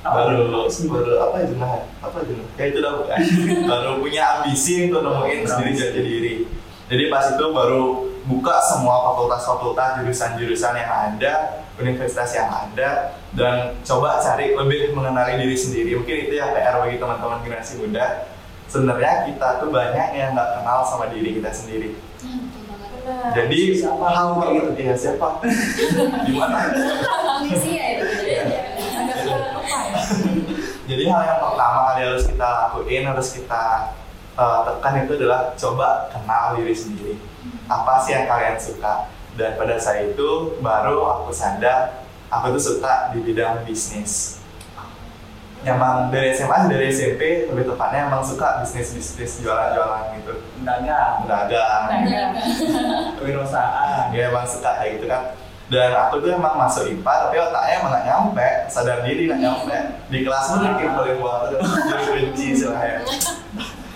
baru 0.01 0.49
baru. 0.65 1.11
apa 1.29 1.35
ya 1.41 1.45
jenah 1.53 1.71
apa 2.01 2.17
jenah 2.25 2.47
ya 2.57 2.63
itu 2.73 2.79
dah 2.81 2.91
bukan 2.97 3.19
baru 3.71 3.89
punya 4.01 4.21
ambisi 4.41 4.89
untuk 4.89 5.01
nemuin 5.05 5.39
sendiri 5.45 5.71
jati 5.77 6.01
diri. 6.01 6.33
Jadi 6.91 7.03
pas 7.07 7.25
itu 7.31 7.45
baru 7.55 8.11
buka 8.27 8.55
semua 8.61 9.01
fakultas-fakultas 9.13 10.03
jurusan-jurusan 10.03 10.73
yang 10.75 10.91
ada 10.91 11.33
universitas 11.79 12.29
yang 12.37 12.49
ada 12.51 13.17
dan 13.33 13.79
coba 13.81 14.21
cari 14.21 14.53
lebih 14.53 14.93
mengenali 14.93 15.41
diri 15.41 15.57
sendiri. 15.57 15.97
Mungkin 15.97 16.17
itu 16.29 16.33
yang 16.37 16.53
PR 16.53 16.77
bagi 16.83 16.97
teman-teman 17.01 17.41
generasi 17.41 17.81
muda. 17.81 18.29
Sebenarnya 18.67 19.27
kita 19.27 19.59
tuh 19.59 19.69
banyak 19.71 20.07
yang 20.15 20.31
nggak 20.35 20.49
kenal 20.61 20.79
sama 20.87 21.11
diri 21.11 21.39
kita 21.39 21.51
sendiri. 21.51 21.95
Benar. 23.01 23.33
jadi 23.33 23.59
Siapa? 23.81 24.05
hal 24.13 24.27
kayak 24.37 24.53
gitu 24.61 24.81
ya 24.85 24.93
siapa? 24.93 25.27
Gimana? 26.29 26.69
Misi 27.41 27.71
ya 27.73 27.85
itu. 27.97 28.05
Agak 28.93 29.17
lupa 29.25 29.77
ya. 29.89 30.90
Jadi 31.01 31.09
hal 31.09 31.25
yang 31.25 31.41
pertama 31.41 31.79
kali 31.89 32.01
harus 32.05 32.29
kita 32.29 32.45
lakuin, 32.45 33.03
harus 33.09 33.27
kita 33.33 33.63
uh, 34.37 34.61
tekan 34.69 35.01
itu 35.01 35.17
adalah 35.17 35.49
coba 35.57 35.87
kenal 36.13 36.53
diri 36.53 36.77
sendiri. 36.77 37.17
Apa 37.65 38.05
sih 38.05 38.13
yang 38.13 38.29
kalian 38.29 38.53
suka? 38.61 39.09
Dan 39.33 39.57
pada 39.57 39.81
saat 39.81 40.13
itu 40.13 40.61
baru 40.61 41.01
aku 41.01 41.33
sadar 41.33 42.05
aku 42.29 42.53
tuh 42.53 42.77
suka 42.77 43.09
di 43.17 43.25
bidang 43.25 43.65
bisnis. 43.65 44.37
Emang 45.65 46.13
dari 46.13 46.37
SMA, 46.37 46.69
dari 46.69 46.93
SMP 46.93 47.49
lebih 47.49 47.73
tepatnya 47.73 48.05
emang 48.05 48.21
suka 48.21 48.61
bisnis-bisnis 48.61 49.41
jualan-jualan 49.41 50.21
gitu. 50.21 50.37
dagang, 50.61 51.25
Dagang, 51.25 51.81
Nah, 51.89 52.29
kewirausahaan. 53.17 54.13
dia 54.13 54.29
emang 54.29 54.45
suka 54.45 54.77
kayak 54.77 55.01
gitu 55.01 55.05
kan 55.09 55.33
dan 55.71 55.95
aku 55.95 56.19
tuh 56.19 56.35
emang 56.35 56.59
masuk 56.59 56.83
IPA 56.83 57.13
tapi 57.23 57.35
otaknya 57.39 57.73
emang 57.79 57.91
gak 57.95 58.05
nyampe. 58.11 58.47
Sadar 58.67 59.07
diri 59.07 59.31
gak 59.31 59.39
nyampe. 59.39 59.77
Di 60.11 60.19
kelas 60.27 60.45
pun 60.51 60.67
bikin 60.67 60.91
paling 60.91 61.17
buat 61.23 61.47
jadi 61.47 61.63
benci 62.11 62.45
istilahnya 62.51 63.07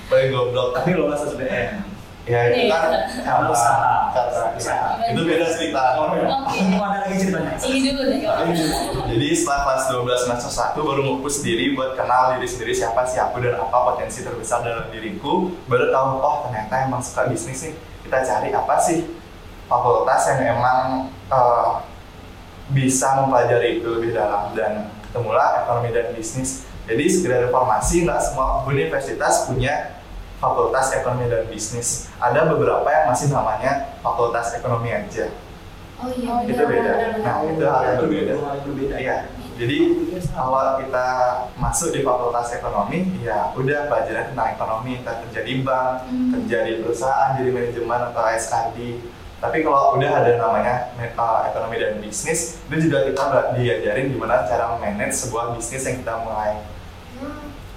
paling 0.08 0.30
goblok. 0.32 0.72
Tapi 0.72 0.96
lolos 0.96 1.28
SBM. 1.28 1.84
ya 2.26 2.42
itu 2.50 2.74
kan 2.74 2.90
Karena 3.22 3.38
apa 3.38 3.54
usaha. 3.54 3.94
karena 4.16 4.50
usaha. 4.58 4.90
Itu 5.14 5.22
beda 5.30 5.46
cerita. 5.52 5.84
Oh, 6.02 6.10
Oke. 6.10 6.58
ada 6.58 6.98
lagi 7.06 7.16
ceritanya. 7.22 7.54
Ini 7.60 7.80
dulu 7.92 8.02
deh 8.10 8.20
jadi 9.06 9.28
setelah 9.36 9.60
kelas 9.68 9.84
12 9.94 10.24
semester 10.26 10.52
1 10.74 10.80
baru 10.80 11.02
ngumpus 11.06 11.36
diri 11.46 11.78
buat 11.78 11.94
kenal 11.94 12.40
diri 12.40 12.48
sendiri 12.50 12.74
siapa 12.74 13.06
sih 13.06 13.22
aku 13.22 13.44
dan 13.46 13.60
apa 13.62 13.78
potensi 13.94 14.24
terbesar 14.24 14.64
dalam 14.64 14.88
diriku. 14.90 15.54
Baru 15.68 15.92
tahu 15.92 16.24
oh 16.24 16.48
ternyata 16.50 16.88
emang 16.88 17.04
suka 17.04 17.28
bisnis 17.28 17.62
nih 17.62 17.76
kita 18.08 18.18
cari 18.24 18.50
apa 18.56 18.76
sih? 18.80 19.06
Fakultas 19.70 20.24
yang 20.34 20.58
emang 20.58 21.14
eh, 21.28 21.70
bisa 22.68 23.22
mempelajari 23.22 23.78
itu 23.78 23.88
lebih 23.92 24.12
dalam 24.12 24.52
dan 24.54 24.90
ketemulah 25.06 25.62
ekonomi 25.62 25.94
dan 25.94 26.12
bisnis 26.12 26.66
jadi 26.86 27.04
sekedar 27.06 27.40
informasi 27.46 28.06
nggak 28.06 28.22
semua 28.22 28.66
universitas 28.66 29.46
punya 29.46 30.02
fakultas 30.38 30.92
ekonomi 30.92 31.30
dan 31.30 31.46
bisnis 31.46 32.10
ada 32.18 32.50
beberapa 32.50 32.86
yang 32.86 33.06
masih 33.10 33.30
namanya 33.30 33.96
fakultas 34.02 34.54
ekonomi 34.54 34.92
aja 34.92 35.30
Oh 35.96 36.12
iya. 36.12 36.28
Oh, 36.28 36.44
itu 36.44 36.52
iya, 36.52 36.68
beda 36.68 36.92
benar-benar. 36.92 37.24
nah 37.24 37.36
itu 37.48 37.64
hal 37.64 37.82
yang 37.88 37.98
berbeda 38.04 38.34
berbeda. 38.68 38.96
Iya, 39.00 39.18
jadi 39.56 39.78
kalau 40.36 40.64
kita 40.84 41.08
masuk 41.56 41.96
di 41.96 42.04
fakultas 42.04 42.52
ekonomi, 42.52 43.00
ya 43.24 43.56
udah 43.56 43.88
pelajaran 43.88 44.36
tentang 44.36 44.50
ekonomi, 44.60 45.00
entah 45.00 45.24
kerja 45.24 45.42
di 45.48 45.64
bank, 45.64 46.12
Hmm. 46.12 46.30
kerja 46.36 46.58
di 46.68 46.84
perusahaan, 46.84 47.40
jadi 47.40 47.48
manajemen 47.48 48.02
atau 48.12 48.24
SRD. 48.28 48.78
Tapi 49.44 49.58
kalau 49.62 50.00
udah 50.00 50.12
ada 50.24 50.32
namanya 50.40 50.96
eh, 51.00 51.12
ekonomi 51.52 51.76
dan 51.78 52.00
bisnis, 52.00 52.60
itu 52.66 52.88
juga 52.88 53.06
kita 53.08 53.24
diajarin 53.60 54.16
gimana 54.16 54.48
cara 54.48 54.80
manage 54.80 55.16
sebuah 55.28 55.54
bisnis 55.54 55.84
yang 55.84 56.02
kita 56.02 56.14
mulai. 56.24 56.64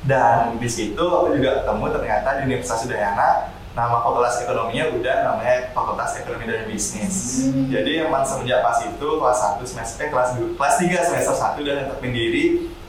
Dan 0.07 0.57
di 0.57 0.71
situ 0.71 1.03
aku 1.03 1.35
juga 1.35 1.63
ketemu 1.63 1.85
ternyata 1.93 2.29
di 2.39 2.43
Universitas 2.49 2.87
Udayana 2.87 3.59
nama 3.79 4.03
fakultas 4.03 4.43
ekonominya 4.43 4.91
udah 4.91 5.17
namanya 5.23 5.71
Fakultas 5.71 6.19
Ekonomi 6.19 6.51
dan 6.51 6.67
Bisnis. 6.67 7.47
Hmm. 7.47 7.71
Jadi 7.71 8.03
emang 8.03 8.27
semenjak 8.27 8.59
pas 8.59 8.83
itu 8.83 9.09
kelas 9.23 9.39
1 9.55 9.63
semester 9.63 10.03
eh, 10.03 10.11
kelas 10.11 10.35
2, 10.35 10.59
kelas 10.59 10.75
3 10.83 11.09
semester 11.15 11.35
1 11.39 11.63
udah 11.63 11.75
netepin 11.87 12.11
diri 12.11 12.45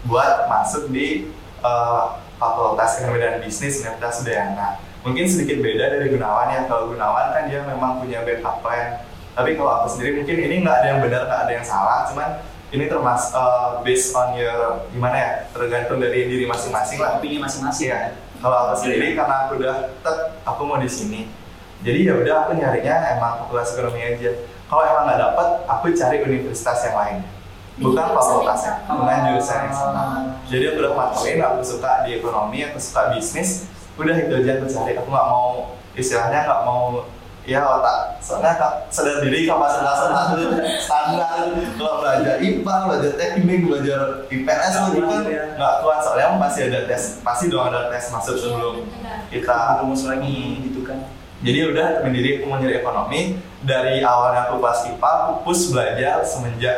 buat 0.10 0.50
masuk 0.50 0.90
di 0.90 1.30
eh, 1.62 2.06
Fakultas 2.42 2.98
Ekonomi 2.98 3.22
dan 3.22 3.38
Bisnis 3.38 3.86
Universitas 3.86 4.26
Udayana. 4.26 4.89
Mungkin 5.00 5.26
sedikit 5.32 5.64
beda 5.64 5.96
dari 5.96 6.12
Gunawan 6.12 6.52
ya. 6.52 6.62
Kalau 6.68 6.92
Gunawan 6.92 7.32
kan 7.32 7.44
dia 7.48 7.64
memang 7.64 8.04
punya 8.04 8.24
backup 8.28 8.60
plan. 8.60 9.08
Tapi 9.32 9.56
kalau 9.56 9.72
aku 9.84 9.88
sendiri 9.96 10.20
mungkin 10.20 10.36
ini 10.36 10.56
nggak 10.60 10.78
ada 10.84 10.88
yang 10.92 11.00
benar, 11.00 11.22
nggak 11.30 11.42
ada 11.48 11.54
yang 11.56 11.64
salah. 11.64 12.00
Cuman 12.12 12.30
ini 12.76 12.86
termasuk 12.92 13.32
eh, 13.32 13.70
based 13.88 14.12
on 14.12 14.36
your 14.36 14.84
gimana 14.92 15.16
ya, 15.16 15.32
tergantung 15.56 16.04
dari 16.04 16.28
diri 16.28 16.44
masing-masing 16.44 17.00
lah. 17.00 17.18
Opini 17.18 17.40
masing-masing. 17.40 17.96
Iya. 17.96 18.20
Kalau 18.40 18.56
aku 18.68 18.76
sendiri 18.84 19.16
karena 19.16 19.36
aku 19.48 19.60
udah 19.60 19.76
tek, 20.04 20.18
aku 20.44 20.62
mau 20.68 20.80
di 20.80 20.92
sini. 20.92 21.32
Jadi 21.80 22.12
ya 22.12 22.20
udah 22.20 22.36
aku 22.44 22.60
nyarinya 22.60 23.16
emang 23.16 23.48
fakultas 23.48 23.72
ekonomi 23.76 24.04
aja. 24.04 24.32
Kalau 24.68 24.84
emang 24.84 25.04
nggak 25.08 25.20
dapet, 25.24 25.48
aku 25.64 25.86
cari 25.96 26.18
universitas 26.28 26.78
yang 26.84 26.96
lain. 27.00 27.18
Bukan 27.80 28.08
fakultas, 28.12 28.60
dengan 28.84 29.20
jurusan 29.32 29.60
yang 29.72 29.76
sama. 29.76 30.04
Jadi 30.52 30.64
aku 30.68 30.78
udah 30.84 30.94
mantauin, 31.00 31.40
aku 31.40 31.64
suka 31.64 32.04
di 32.04 32.20
ekonomi, 32.20 32.60
aku 32.68 32.76
suka 32.76 33.16
bisnis. 33.16 33.69
Udah 34.00 34.16
itu 34.16 34.34
aja 34.40 34.52
aku 34.56 34.66
cari. 34.72 34.96
Aku 34.96 35.10
nggak 35.12 35.28
mau 35.28 35.76
istilahnya 36.00 36.48
nggak 36.48 36.62
mau 36.64 37.04
ya 37.50 37.66
otak 37.66 38.22
soalnya 38.22 38.54
kak 38.62 38.74
sadar 38.94 39.26
diri 39.26 39.50
kapasitas 39.50 40.06
otak 40.06 40.26
itu 40.38 40.48
standar 40.86 41.50
kalau 41.82 41.96
belajar 41.98 42.36
IPA 42.38 42.76
belajar 42.86 43.12
teknik 43.18 43.60
belajar 43.66 44.00
IPS 44.30 44.74
kan 44.78 45.24
ya. 45.26 45.44
nggak 45.58 45.74
kuat 45.82 46.00
soalnya 46.06 46.38
pasti 46.38 46.60
ada 46.70 46.86
tes 46.86 47.04
pasti 47.26 47.50
dong 47.50 47.66
ada 47.74 47.90
tes 47.90 48.14
masuk 48.14 48.38
sebelum 48.38 48.86
kita 49.34 49.82
rumus 49.82 50.06
lagi 50.06 50.70
gitu 50.70 50.86
kan. 50.86 51.10
jadi 51.42 51.74
udah 51.74 51.88
mendiri 52.06 52.38
aku 52.38 52.46
mau 52.54 52.62
nyari 52.62 52.86
ekonomi 52.86 53.42
dari 53.66 54.06
awalnya 54.06 54.46
aku 54.46 54.62
kelas 54.62 54.80
IPA 54.94 55.10
aku 55.10 55.32
push 55.50 55.74
belajar 55.74 56.22
semenjak 56.22 56.78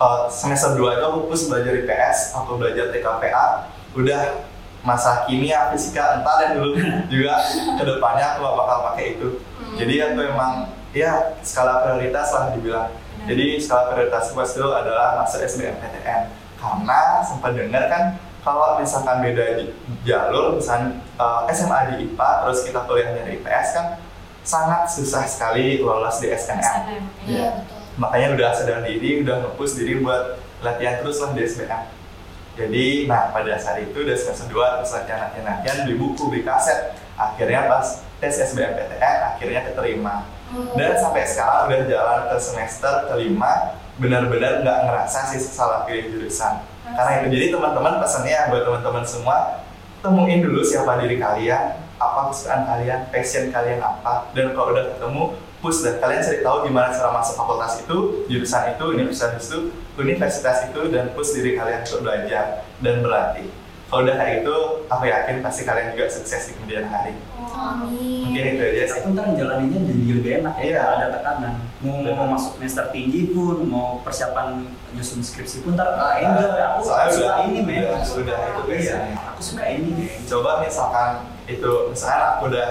uh, 0.00 0.24
semester 0.32 0.72
2 0.72 0.88
itu 0.88 1.04
aku 1.04 1.20
push 1.28 1.52
belajar 1.52 1.72
IPS 1.84 2.32
aku 2.32 2.56
belajar 2.56 2.88
TKPA 2.88 3.46
udah 3.92 4.22
masa 4.88 5.28
kimia 5.28 5.68
fisika 5.68 6.16
entar 6.16 6.40
yang 6.40 6.52
dulu. 6.56 6.72
Juga 7.12 7.36
ke 7.76 7.84
depannya 7.84 8.24
aku 8.32 8.38
gak 8.40 8.56
bakal 8.56 8.78
pakai 8.92 9.04
itu. 9.20 9.28
Jadi 9.76 9.94
aku 10.00 10.18
emang 10.24 10.52
ya 10.96 11.36
skala 11.44 11.84
prioritas 11.84 12.32
lah 12.32 12.56
dibilang. 12.56 12.88
Jadi 13.28 13.60
skala 13.60 13.92
prioritas 13.92 14.32
gue 14.32 14.40
itu 14.40 14.64
adalah 14.64 15.20
masuk 15.20 15.44
SBMPTN 15.44 16.32
karena 16.58 17.00
sempat 17.22 17.54
dengar 17.54 17.84
kan 17.86 18.02
kalau 18.42 18.80
misalkan 18.80 19.20
beda 19.20 19.60
di- 19.60 19.74
jalur 20.02 20.56
misalnya 20.56 20.98
uh, 21.14 21.44
SMA 21.52 21.78
di 21.92 22.08
IPA 22.08 22.30
terus 22.42 22.58
kita 22.64 22.80
kuliah 22.82 23.14
dari 23.14 23.38
IPS 23.38 23.68
kan 23.76 23.86
sangat 24.42 24.88
susah 24.88 25.22
sekali 25.28 25.78
lolos 25.78 26.18
di 26.18 26.32
SNM 26.32 27.04
Iya 27.28 27.62
betul. 27.62 27.78
makanya 27.94 28.28
udah 28.34 28.48
sadar 28.56 28.80
diri 28.82 29.22
udah 29.22 29.36
ngepush 29.44 29.76
diri 29.76 30.00
buat 30.00 30.40
latihan 30.64 30.98
terus 30.98 31.20
lah 31.20 31.30
di 31.30 31.44
SBM 31.44 31.82
jadi 32.58 33.06
nah 33.06 33.30
pada 33.30 33.54
saat 33.54 33.86
itu 33.86 33.94
udah 34.02 34.18
semester 34.18 34.50
2 34.50 34.82
terus 34.82 34.90
latihan 34.98 35.78
beli 35.86 35.94
buku 35.94 36.22
beli 36.26 36.42
kaset. 36.42 36.98
Akhirnya 37.14 37.70
pas 37.70 38.02
tes 38.18 38.34
SBMPTN 38.34 39.16
akhirnya 39.34 39.60
keterima. 39.70 40.26
Dan 40.74 40.98
sampai 40.98 41.22
sekarang 41.22 41.70
udah 41.70 41.80
jalan 41.86 42.20
ke 42.34 42.36
semester 42.42 42.94
kelima 43.06 43.78
benar-benar 43.98 44.66
nggak 44.66 44.78
ngerasa 44.90 45.30
sih 45.30 45.38
salah 45.38 45.86
pilih 45.86 46.10
jurusan. 46.10 46.66
Karena 46.82 47.22
itu 47.22 47.26
jadi 47.30 47.46
teman-teman 47.54 48.02
pesannya 48.02 48.50
buat 48.50 48.62
teman-teman 48.66 49.04
semua 49.06 49.36
temuin 50.02 50.42
dulu 50.42 50.62
siapa 50.62 50.98
diri 51.02 51.18
kalian 51.18 51.74
apa 51.98 52.30
kesukaan 52.30 52.62
kalian 52.62 53.10
passion 53.10 53.50
kalian 53.50 53.82
apa 53.82 54.30
dan 54.30 54.54
kalau 54.54 54.70
udah 54.70 54.94
ketemu 54.94 55.22
push 55.58 55.82
dan 55.82 55.98
kalian 55.98 56.20
cari 56.20 56.38
tahu 56.38 56.56
gimana 56.64 56.88
cara 56.88 57.10
masuk 57.10 57.34
fakultas 57.34 57.80
itu 57.80 57.96
jurusan 58.26 58.62
itu 58.72 58.84
universitas 58.88 59.42
itu 59.44 59.58
universitas 59.96 60.58
itu 60.64 60.80
dan 60.88 61.10
push 61.12 61.34
diri 61.34 61.54
kalian 61.54 61.82
untuk 61.82 62.00
belajar 62.02 62.44
dan 62.78 62.94
berlatih 63.00 63.48
kalau 63.88 64.04
udah 64.04 64.14
kayak 64.14 64.44
itu 64.44 64.56
aku 64.84 65.04
yakin 65.04 65.36
pasti 65.40 65.62
kalian 65.64 65.92
juga 65.92 66.04
sukses 66.06 66.42
di 66.44 66.52
kemudian 66.54 66.84
hari 66.86 67.16
Amin. 67.48 68.22
mungkin 68.22 68.44
itu 68.54 68.62
aja 68.62 68.82
sih 68.86 69.00
Aku 69.00 69.08
ntar 69.10 69.32
jalaninnya 69.32 69.80
jadi 69.82 70.02
lebih 70.12 70.32
enak 70.38 70.54
ya, 70.54 70.62
Iya. 70.62 70.78
nggak 70.78 70.94
ada 70.94 71.06
tekanan. 71.10 71.52
Mau, 71.80 71.96
mau 72.04 72.26
masuk 72.28 72.54
semester 72.54 72.86
tinggi 72.92 73.32
pun, 73.32 73.64
mau 73.64 73.98
persiapan 73.98 74.62
nyusun 74.92 75.18
skripsi 75.18 75.64
pun 75.64 75.74
ntar 75.74 75.96
ah 75.96 76.20
enjoy. 76.20 76.54
Aku 76.54 76.78
Soalnya 76.84 77.10
suka 77.10 77.24
udah- 77.24 77.38
ini 77.42 77.58
men. 77.64 77.76
udah- 77.80 77.96
Aku 77.96 78.04
suka- 78.04 78.20
udah 78.22 78.38
itu 78.38 78.60
iya. 78.62 78.76
biasanya. 78.78 79.16
Aku 79.26 79.40
suka 79.42 79.64
ini 79.66 79.88
men. 79.90 80.08
coba 80.22 80.50
misalkan 80.60 81.10
itu 81.48 81.72
misalkan 81.88 82.22
aku 82.28 82.42
udah 82.46 82.68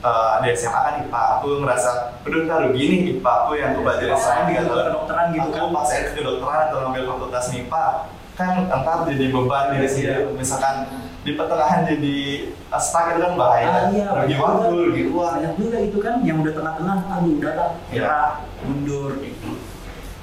eh, 0.00 0.34
di 0.40 0.48
SMA 0.54 0.80
kan 0.80 0.94
IPA 1.00 1.22
aku 1.36 1.46
ngerasa 1.60 1.90
aduh 2.20 2.40
ntar 2.44 2.58
rugi 2.64 2.84
nih 2.84 3.00
IPA 3.14 3.32
aku 3.38 3.50
yang 3.54 3.68
aku 3.70 3.80
belajar 3.82 4.06
SMA 4.14 4.42
tiga 4.46 4.62
tahun 4.64 4.82
kedokteran 4.86 5.26
gitu 5.30 5.48
kan. 5.48 5.58
aku 5.58 5.68
pas 5.70 5.84
saya 5.84 6.00
ke 6.02 6.12
kedokteran 6.14 6.60
atau 6.66 6.78
ngambil 6.82 7.02
fakultas 7.06 7.44
MIPA 7.50 7.84
kan 8.32 8.52
entar 8.64 8.96
jadi 9.04 9.24
beban 9.28 9.64
di 9.74 9.84
sini 9.84 10.08
Iya. 10.10 10.32
misalkan 10.32 10.76
di 11.20 11.36
pertengahan 11.36 11.84
jadi 11.84 12.16
eh, 12.48 12.80
stuck 12.80 13.12
itu 13.12 13.20
kan 13.20 13.32
bahaya 13.36 13.68
Ah, 13.68 13.84
iya, 13.90 14.06
rugi 14.14 14.34
waktu 14.34 14.66
rugi 14.82 15.02
uang 15.06 15.32
Banyak 15.36 15.54
juga 15.54 15.78
itu 15.78 15.98
kan 15.98 16.14
yang 16.20 16.40
udah 16.40 16.54
tengah-tengah, 16.54 16.96
aduh 17.06 17.32
udah 17.36 17.52
lah, 17.52 17.70
Iya. 17.88 18.00
ya 18.00 18.16
mundur 18.62 19.20
gitu. 19.20 19.50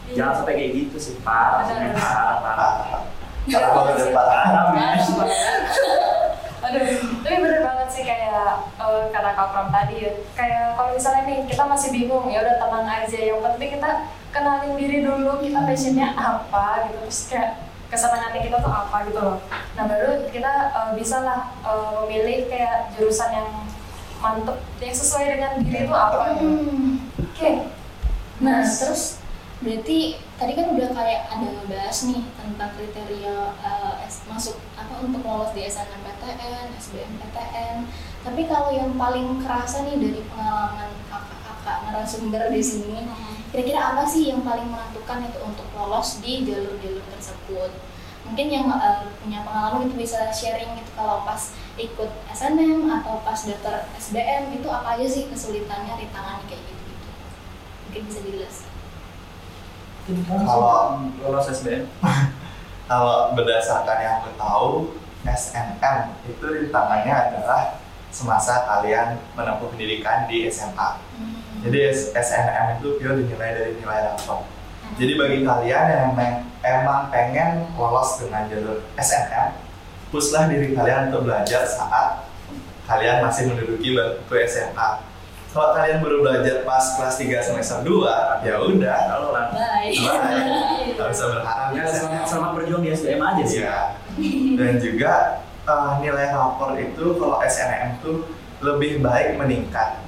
Iya. 0.09 0.13
Jangan 0.15 0.33
sampai 0.41 0.53
kayak 0.55 0.71
gitu 0.73 0.97
sih, 0.97 1.13
parah 1.21 1.61
sih, 1.63 1.75
men. 1.75 1.93
Benar. 1.93 2.01
parah, 2.01 2.37
parah. 2.41 2.71
Ah, 2.89 3.01
karena 3.45 3.67
kalau 3.69 3.83
udah 3.87 4.07
parah 4.09 4.41
Parah, 4.41 4.65
men. 4.73 6.16
Aduh, 6.57 6.87
tapi 7.21 7.35
bener 7.37 7.61
banget 7.61 7.87
sih 7.93 8.03
kayak 8.03 8.65
eh, 8.81 9.03
kata 9.13 9.29
Kak 9.37 9.47
Pram 9.53 9.67
tadi 9.69 9.95
ya. 10.03 10.11
Kayak 10.33 10.73
kalau 10.73 10.91
misalnya 10.97 11.23
nih 11.29 11.39
kita 11.45 11.63
masih 11.69 11.89
bingung 11.93 12.25
ya 12.31 12.41
udah 12.41 12.55
tenang 12.57 12.87
aja. 12.87 13.19
Yang 13.19 13.39
penting 13.45 13.69
kita 13.77 13.91
kenalin 14.33 14.73
diri 14.77 14.97
dulu 15.05 15.41
kita 15.41 15.59
passionnya 15.63 16.07
apa 16.17 16.89
gitu. 16.89 16.97
Terus 17.05 17.19
kayak 17.29 17.51
kesenangannya 17.87 18.41
kita 18.43 18.57
tuh 18.59 18.73
apa 18.73 18.97
gitu 19.07 19.19
loh. 19.21 19.37
Nah 19.77 19.83
baru 19.85 20.25
kita 20.33 20.53
eh, 20.73 20.91
bisa 20.97 21.17
lah 21.21 21.53
eh, 21.61 21.89
memilih 22.03 22.49
kayak 22.49 22.91
jurusan 22.97 23.31
yang 23.31 23.49
mantep 24.17 24.57
yang 24.81 24.95
sesuai 24.97 25.25
dengan 25.29 25.51
diri 25.61 25.85
itu 25.85 25.93
apa 25.93 26.41
gitu. 26.41 26.49
Oke. 27.21 27.51
Nah, 28.37 28.61
terus 28.65 29.21
berarti 29.61 30.21
tadi 30.37 30.53
kan 30.53 30.69
udah 30.73 30.89
kayak 30.93 31.21
ada 31.33 31.47
ngebahas 31.49 31.97
nih 32.05 32.21
tentang 32.37 32.69
kriteria 32.77 33.37
S- 33.61 33.96
masuk 34.27 34.55
apa 34.75 34.99
untuk 34.99 35.23
lolos 35.23 35.51
di 35.51 35.63
SNMPTN, 35.63 36.75
SBMPTN. 36.75 37.75
Tapi 38.21 38.41
kalau 38.45 38.69
yang 38.69 38.93
paling 38.93 39.39
kerasa 39.39 39.83
nih 39.83 39.95
dari 39.97 40.21
pengalaman 40.27 40.91
kakak-kakak 41.07 41.77
narasumber 41.87 42.43
di 42.47 42.59
sini, 42.59 43.07
kira-kira 43.49 43.95
apa 43.95 44.03
sih 44.03 44.27
yang 44.27 44.43
paling 44.43 44.67
menentukan 44.67 45.23
itu 45.23 45.39
untuk 45.39 45.67
lolos 45.71 46.19
di 46.19 46.43
jalur-jalur 46.43 47.03
tersebut? 47.09 47.71
Mungkin 48.23 48.47
yang 48.51 48.67
eh, 48.67 49.07
punya 49.23 49.39
pengalaman 49.41 49.87
itu 49.87 49.95
bisa 49.97 50.27
sharing 50.29 50.75
gitu 50.75 50.91
kalau 50.93 51.23
pas 51.23 51.39
ikut 51.79 52.11
SNM 52.29 52.83
atau 52.91 53.23
pas 53.23 53.39
daftar 53.39 53.87
SBM 53.95 54.51
itu 54.53 54.67
apa 54.67 54.99
aja 54.99 55.07
sih 55.07 55.31
kesulitannya, 55.31 55.95
rintangannya 55.95 56.43
kayak 56.45 56.59
gitu-gitu. 56.59 57.07
Mungkin 57.87 58.01
bisa 58.03 58.19
dijelaskan. 58.21 58.71
Kalau- 60.43 61.07
lolos 61.21 61.47
SBM, 61.47 61.87
kalau 62.87 63.35
berdasarkan 63.35 63.97
yang 63.99 64.15
aku 64.23 64.31
tahu 64.39 64.69
SNM 65.27 66.17
itu 66.23 66.45
rintangannya 66.47 67.11
adalah 67.13 67.83
semasa 68.09 68.63
kalian 68.63 69.19
menempuh 69.35 69.67
pendidikan 69.69 70.25
di 70.25 70.47
SMA 70.47 71.03
Hmm. 71.17 71.65
Jadi 71.65 71.89
SNM 72.13 72.77
itu 72.77 73.01
pure 73.01 73.17
dinilai 73.17 73.57
dari 73.57 73.71
nilai 73.81 74.13
rapor. 74.13 74.45
Jadi 75.01 75.17
bagi 75.17 75.41
kalian 75.41 75.85
yang 75.89 76.13
emang, 76.61 77.09
pengen 77.09 77.65
lolos 77.73 78.21
dengan 78.21 78.45
jalur 78.45 78.85
SNM, 78.93 79.57
pushlah 80.13 80.45
diri 80.45 80.77
kalian 80.77 81.09
untuk 81.09 81.25
belajar 81.25 81.65
saat 81.65 82.29
kalian 82.85 83.25
masih 83.25 83.49
menduduki 83.49 83.97
bangku 83.97 84.33
SMA. 84.45 85.03
Kalau 85.49 85.73
kalian 85.73 86.05
baru 86.05 86.21
belajar 86.21 86.61
pas 86.61 86.85
kelas 87.01 87.17
3 87.17 87.41
semester 87.41 87.77
2, 87.81 88.45
ya 88.45 88.55
udah, 88.61 88.99
kalau 89.09 89.29
lah. 89.33 89.49
Bye. 89.57 89.89
bye. 89.97 90.56
Nggak 91.07 91.15
usah 91.15 91.27
berharap 91.31 91.67
Ya, 91.71 91.83
selamat, 91.87 92.23
selamat 92.27 92.51
berjuang 92.51 92.83
di 92.83 92.89
SBM 92.91 93.21
aja 93.23 93.43
sih. 93.47 93.59
Iya. 93.63 93.77
Dan 94.59 94.73
juga 94.83 95.13
eh, 95.63 95.91
nilai 96.03 96.27
rapor 96.35 96.75
itu 96.75 97.05
kalau 97.15 97.39
SNM 97.39 97.95
itu 97.95 98.11
lebih 98.59 98.99
baik 98.99 99.39
meningkat. 99.39 100.03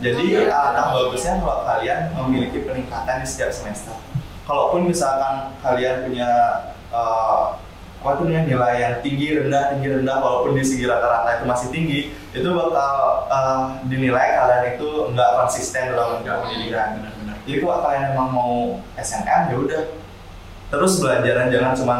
Jadi 0.00 0.16
Oh, 0.32 0.40
iya. 0.40 0.48
alangkah 0.48 0.96
bagusnya 0.96 1.36
kalau 1.36 1.60
kalian 1.60 2.00
memiliki 2.16 2.64
peningkatan 2.64 3.20
di 3.20 3.26
setiap 3.28 3.52
semester. 3.52 3.92
Kalaupun 4.48 4.88
misalkan 4.88 5.52
kalian 5.60 6.08
punya 6.08 6.30
eh, 6.88 7.44
apa 8.00 8.16
tuh 8.16 8.32
nilai 8.32 8.48
yang 8.80 8.94
tinggi 9.04 9.36
rendah 9.36 9.76
tinggi 9.76 9.92
rendah 9.92 10.24
walaupun 10.24 10.56
di 10.56 10.64
segi 10.64 10.88
rata-rata 10.88 11.36
itu 11.36 11.44
masih 11.44 11.68
tinggi 11.68 12.00
itu 12.32 12.48
bakal 12.48 12.92
eh, 13.28 13.64
dinilai 13.92 14.40
kalian 14.40 14.64
itu 14.72 14.88
nggak 15.12 15.30
konsisten 15.36 15.92
dalam 15.92 16.24
Enggak, 16.24 16.48
pendidikan. 16.48 16.96
benar-benar. 16.96 17.36
Jadi 17.44 17.56
kalau 17.60 17.78
kalian 17.84 18.04
emang 18.16 18.28
mau 18.32 18.52
SNM 18.96 19.42
ya 19.52 19.56
udah 19.58 19.82
terus 20.70 21.02
belajaran 21.02 21.50
jangan 21.50 21.72
cuma 21.74 21.94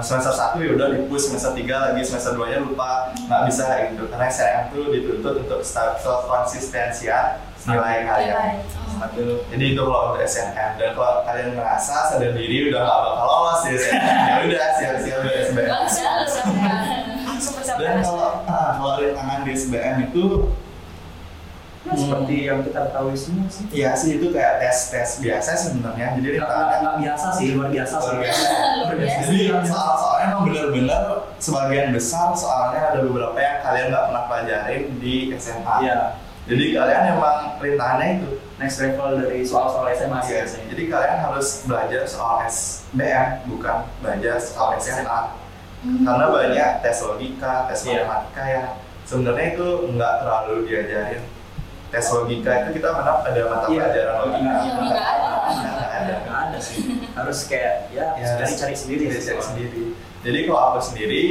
semester 0.00 0.32
satu 0.32 0.56
ya 0.64 0.72
udah 0.72 0.88
di 0.96 1.04
push 1.04 1.28
semester 1.28 1.52
tiga 1.52 1.92
lagi 1.92 2.00
semester 2.00 2.32
2 2.32 2.48
nya 2.48 2.58
lupa 2.64 3.12
nggak 3.28 3.42
bisa 3.44 3.64
gitu. 3.92 4.08
Karena 4.08 4.26
SNM 4.32 4.64
tuh 4.72 4.84
dituntut 4.88 5.34
untuk 5.44 5.60
self 5.60 6.00
konsistensian 6.24 7.44
nilai 7.68 8.08
kalian. 8.08 8.64
Satu. 9.00 9.44
jadi 9.48 9.64
itu 9.76 9.80
kalau 9.80 10.12
untuk 10.12 10.24
SNM 10.24 10.70
dan 10.76 10.90
kalau 10.96 11.24
kalian 11.24 11.56
merasa 11.56 12.08
sadar 12.08 12.32
diri 12.36 12.68
udah 12.72 12.80
nggak 12.84 13.00
bakal 13.04 13.26
lolos 13.28 13.60
di 13.64 13.70
SNM 13.76 14.16
ya 14.28 14.34
udah 14.48 14.66
siap-siap 14.76 15.20
di 15.20 15.32
SBM 15.44 15.68
dan 17.80 17.94
kalau 18.04 18.44
ah, 18.44 18.70
kalau 18.76 18.94
rintangan 19.00 19.40
di 19.44 19.52
SBM 19.56 19.96
itu 20.12 20.24
Nah, 21.80 21.96
seperti 21.96 22.44
yang 22.44 22.60
kita 22.60 22.92
ketahui 22.92 23.16
semua 23.16 23.48
sih. 23.48 23.64
ya 23.72 23.96
sih 23.96 24.20
itu 24.20 24.28
kayak 24.28 24.60
tes 24.60 24.92
tes 24.92 25.10
biasa 25.16 25.50
sebenarnya 25.56 26.12
jadi 26.14 26.36
Nggak- 26.36 26.76
nggak 26.76 26.96
biasa 27.00 27.26
sih, 27.32 27.46
luar 27.56 27.68
biasa 27.72 27.94
sih. 27.96 28.12
Luar 28.12 28.20
biasa. 28.20 28.48
Luar 28.76 28.94
biasa. 29.00 29.18
Jadi 29.24 29.38
soal-soalnya 29.64 30.26
emang 30.26 30.42
benar-benar 30.44 31.02
sebagian 31.38 31.88
besar 31.90 32.28
soalnya 32.36 32.80
ada 32.86 33.00
beberapa 33.00 33.32
yang 33.34 33.56
kalian 33.60 33.86
nggak 33.88 34.04
pernah 34.06 34.24
pelajarin 34.26 34.82
di 34.98 35.14
SMA. 35.34 35.74
Iya, 35.80 36.00
Jadi 36.44 36.64
kalian 36.74 37.02
emang 37.10 37.36
rintangannya 37.58 38.08
itu. 38.18 38.30
next 38.60 38.76
level 38.76 39.16
dari 39.16 39.40
soal-soal 39.40 39.88
SMA 39.88 40.20
sih 40.20 40.30
Iya. 40.30 40.44
biasanya. 40.44 40.66
Jadi 40.68 40.82
kalian 40.86 41.18
harus 41.22 41.48
belajar 41.64 42.02
soal 42.04 42.44
SBM 42.44 43.26
bukan 43.48 43.76
belajar 43.98 44.36
soal 44.36 44.76
SMA. 44.76 45.20
Karena 45.80 46.26
banyak 46.28 46.70
tes 46.84 46.98
logika, 47.00 47.64
tes 47.64 47.80
Iya. 47.82 48.04
matematika 48.04 48.42
yang 48.44 48.66
sebenarnya 49.02 49.46
itu 49.50 49.66
nggak 49.88 50.12
terlalu 50.20 50.54
diajarin. 50.68 51.24
Tes 51.90 52.06
logika 52.08 52.50
itu 52.60 52.78
kita 52.78 52.88
mana 52.90 53.18
ada 53.18 53.42
mata 53.44 53.66
Iya. 53.66 53.82
pelajaran 53.82 54.16
logika. 54.20 54.52
Iya, 54.56 54.72
nggak 54.78 55.90
ada. 55.90 56.14
Nggak 56.22 56.38
ada. 56.46 56.58
Sih. 56.58 56.78
Harus 57.10 57.38
kayak 57.44 57.90
ya, 57.90 58.14
Ya, 58.14 58.38
cari-cari 58.38 58.74
sendiri 58.74 59.02
Cari 59.08 59.18
cari 59.20 59.42
sendiri. 59.42 59.82
Jadi 60.20 60.38
kalau 60.44 60.62
aku 60.70 60.80
sendiri 60.84 61.22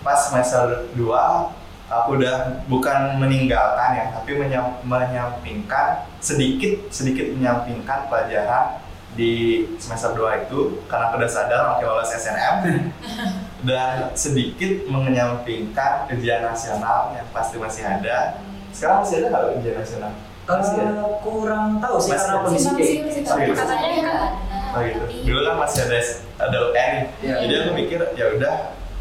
pas 0.00 0.16
semester 0.16 0.64
2 0.94 1.52
aku 1.88 2.08
udah 2.14 2.36
bukan 2.64 3.16
meninggalkan 3.18 3.90
ya, 3.94 4.04
tapi 4.12 4.36
menyam- 4.36 4.76
menyampingkan 4.82 6.04
sedikit 6.18 6.88
sedikit 6.88 7.28
menyampingkan 7.30 8.06
pelajaran 8.06 8.78
di 9.12 9.64
semester 9.76 10.12
2 10.12 10.46
itu 10.46 10.84
karena 10.86 11.08
aku 11.08 11.18
udah 11.18 11.28
sadar 11.28 11.60
makin 11.66 11.86
lolos 11.86 12.12
SNM 12.12 12.56
dan 13.68 14.12
sedikit 14.14 14.86
menyampingkan 14.86 16.06
ujian 16.08 16.44
nasional 16.44 17.10
yang 17.12 17.26
pasti 17.28 17.56
masih 17.56 17.82
ada. 17.82 18.38
Sekarang 18.78 19.02
masih 19.02 19.14
ada 19.18 19.26
nggak 19.34 19.44
ujian 19.58 19.74
nasional? 19.74 20.12
Masih 20.46 20.78
ada. 20.78 20.86
Eh, 21.02 21.10
kurang 21.18 21.64
tahu 21.82 21.96
sih 21.98 22.10
Masih 22.14 22.18
karena 22.22 22.30
ada. 22.30 22.44
kondisi 22.46 22.68
kayak 22.70 23.10
gitu. 23.10 23.52
katanya 23.58 23.88
nggak 23.90 24.14
ada. 24.14 24.28
Oh 24.70 24.80
gitu. 24.86 24.98
Tapi- 25.02 25.24
Dulu 25.26 25.40
kan 25.42 25.56
masih 25.58 25.80
ada 25.82 25.98
ada 26.38 26.56
UN. 26.70 26.92
Iya. 27.18 27.34
Jadi 27.42 27.52
aku 27.58 27.70
mikir 27.74 28.00
ya 28.14 28.26
udah 28.38 28.54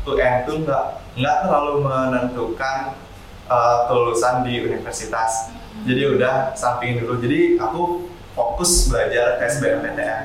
UN 0.09 0.33
tuh 0.49 0.55
nggak 0.65 0.83
nggak 1.13 1.35
terlalu 1.45 1.73
menentukan 1.85 2.77
uh, 3.45 3.77
kelulusan 3.85 4.35
di 4.41 4.53
universitas. 4.65 5.53
Hmm. 5.53 5.85
Jadi 5.85 6.01
udah 6.09 6.33
sampingin 6.57 7.05
dulu. 7.05 7.21
Jadi 7.21 7.61
aku 7.61 7.81
fokus 8.33 8.89
belajar 8.89 9.37
ke 9.37 9.45
SBMPTN. 9.45 10.23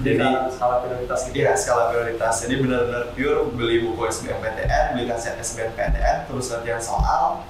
Jadi 0.00 0.16
Jadi 0.16 0.28
skala 0.52 0.80
prioritas 0.80 1.18
gitu. 1.28 1.34
Iya, 1.36 1.52
skala 1.52 1.82
prioritas. 1.88 2.34
Jadi 2.44 2.54
benar-benar 2.60 3.12
pure 3.12 3.40
beli 3.52 3.84
buku 3.84 4.04
SBMPTN, 4.04 4.96
beli 4.96 5.04
kaset 5.04 5.36
SBMPTN, 5.36 6.28
terus 6.28 6.48
latihan 6.48 6.80
soal, 6.80 7.44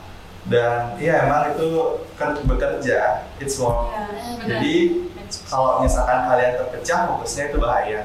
dan 0.50 0.98
iya 0.98 1.26
emang 1.26 1.54
itu 1.54 2.02
kan 2.18 2.34
bekerja, 2.42 3.30
it's 3.38 3.54
work. 3.62 3.90
Iya, 3.94 4.02
benar. 4.10 4.46
Jadi 4.58 4.74
kalau 5.46 5.80
misalkan 5.80 6.18
kalian 6.26 6.52
terpecah, 6.58 6.98
fokusnya 7.14 7.44
itu 7.54 7.58
bahaya. 7.62 8.00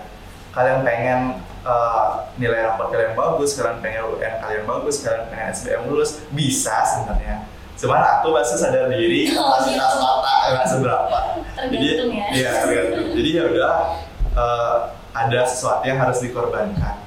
Kalian 0.53 0.79
pengen 0.85 1.19
uh, 1.65 2.29
nilai 2.37 2.65
rapor 2.65 2.93
kalian 2.93 3.17
bagus, 3.17 3.57
kalian 3.57 3.81
pengen 3.81 4.05
UN 4.13 4.33
kalian 4.41 4.63
bagus, 4.69 5.01
kalian 5.01 5.25
pengen 5.33 5.47
SBM 5.53 5.81
lulus, 5.89 6.21
bisa 6.29 6.85
sebenarnya. 6.85 7.45
Cuman 7.77 8.01
aku 8.01 8.33
masih 8.33 8.57
sadar 8.57 8.89
diri 8.89 9.29
Oh, 9.37 9.57
gitu. 9.65 9.77
otak 9.77 10.37
nggak 10.49 10.67
seberapa. 10.69 11.17
Jadi 11.69 11.89
ya. 12.09 12.25
iya 12.33 12.51
tergantung. 12.65 13.07
Jadi 13.13 13.29
ya 13.33 13.43
udah 13.49 13.73
uh, 14.33 14.77
ada 15.13 15.39
sesuatu 15.45 15.85
yang 15.85 15.97
harus 16.01 16.21
dikorbankan. 16.21 17.06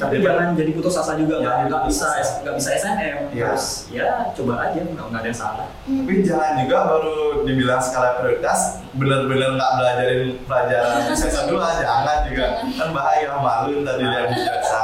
Tapi 0.00 0.16
Jadi- 0.16 0.26
jangan 0.26 0.46
jadi 0.56 0.70
putus 0.72 0.94
asa 0.96 1.12
juga, 1.14 1.34
Ya, 1.38 1.44
nggak 1.44 1.56
nggak 1.68 1.82
bisa 1.86 2.08
nggak 2.40 2.54
bisa 2.56 2.68
SNM. 2.72 3.16
Iya. 3.36 3.48
Terus 3.52 3.66
ya 3.92 4.08
coba 4.32 4.54
aja, 4.64 4.80
nggak 4.80 5.06
nggak 5.12 5.20
ada 5.20 5.28
yang 5.28 5.38
salah. 5.38 5.68
Hmm. 5.84 5.98
Tapi 6.04 6.14
jangan 6.24 6.52
juga 6.64 6.76
baru 6.88 7.16
dibilang 7.44 7.80
skala 7.84 8.08
prioritas 8.16 8.60
bener-bener 8.90 9.50
nggak 9.54 9.72
belajarin 9.76 10.22
pelajaran 10.44 11.00
sisa 11.20 11.40
dulu 11.46 11.60
jangan 11.62 12.18
juga 12.26 12.46
kan 12.64 12.88
bahaya 12.90 13.30
malu 13.38 13.84
tadi 13.84 14.04
jasa. 14.40 14.80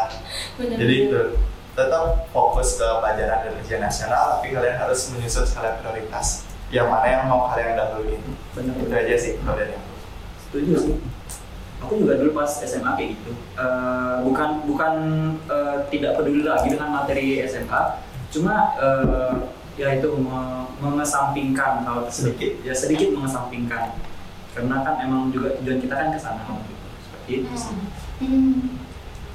Bener. 0.61 0.77
Jadi 0.77 0.95
itu 1.09 1.21
tetap 1.77 2.05
fokus 2.33 2.81
ke 2.81 2.89
pelajaran 2.89 3.39
dan 3.45 3.53
ujian 3.61 3.81
nasional, 3.81 4.41
tapi 4.41 4.53
kalian 4.53 4.77
harus 4.77 5.13
menyusun 5.13 5.45
skala 5.45 5.77
prioritas. 5.81 6.45
Yang 6.73 6.89
mana 6.91 7.07
yang 7.07 7.23
mau 7.31 7.47
kalian 7.53 7.77
dahuluin. 7.79 8.21
Itu 8.57 8.91
aja 8.91 9.17
sih 9.17 9.39
kalau 9.41 9.55
dari 9.61 9.73
aku. 9.77 9.93
Setuju 10.49 10.73
sih. 10.77 10.95
Aku 11.85 12.01
juga 12.01 12.17
dulu 12.17 12.33
pas 12.33 12.49
SMA 12.49 12.89
kayak 12.97 13.11
gitu. 13.21 13.33
Eh, 13.57 14.15
bukan 14.25 14.65
bukan 14.65 14.95
eh, 15.45 15.77
tidak 15.93 16.17
peduli 16.17 16.43
lagi 16.43 16.73
dengan 16.73 16.89
materi 16.89 17.45
SMA, 17.45 18.01
cuma 18.33 18.73
eh, 18.81 19.35
ya 19.77 20.01
itu 20.01 20.09
me- 20.17 20.67
mengesampingkan 20.81 21.85
hal. 21.85 22.09
Sedikit. 22.09 22.65
Ya 22.65 22.73
sedikit 22.73 23.13
mengesampingkan. 23.13 23.93
Karena 24.57 24.81
kan 24.81 25.05
emang 25.05 25.29
juga 25.29 25.53
tujuan 25.61 25.79
kita 25.85 25.95
kan 25.95 26.09
ke 26.13 26.19
sana 26.21 26.49
waktu 26.49 26.73
itu. 26.73 26.87
Seperti 27.05 27.31
itu 27.45 27.51
sih. 27.53 27.77
Hmm. 28.25 28.81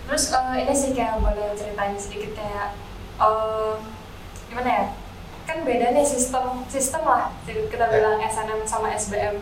Terus 0.09 0.23
eh, 0.33 0.55
ini 0.65 0.73
sih 0.73 0.91
kayak 0.97 1.21
boleh 1.21 1.53
ceritain 1.53 1.93
sedikit 1.93 2.33
kayak 2.33 2.73
eh, 3.21 3.73
gimana 4.49 4.69
ya? 4.69 4.85
Kan 5.45 5.61
beda 5.61 5.93
nih 5.93 6.05
sistem 6.05 6.65
sistem 6.65 7.05
lah 7.05 7.33
kita 7.45 7.85
bilang 7.91 8.17
SNM 8.17 8.65
sama 8.65 8.93
SBM 8.93 9.41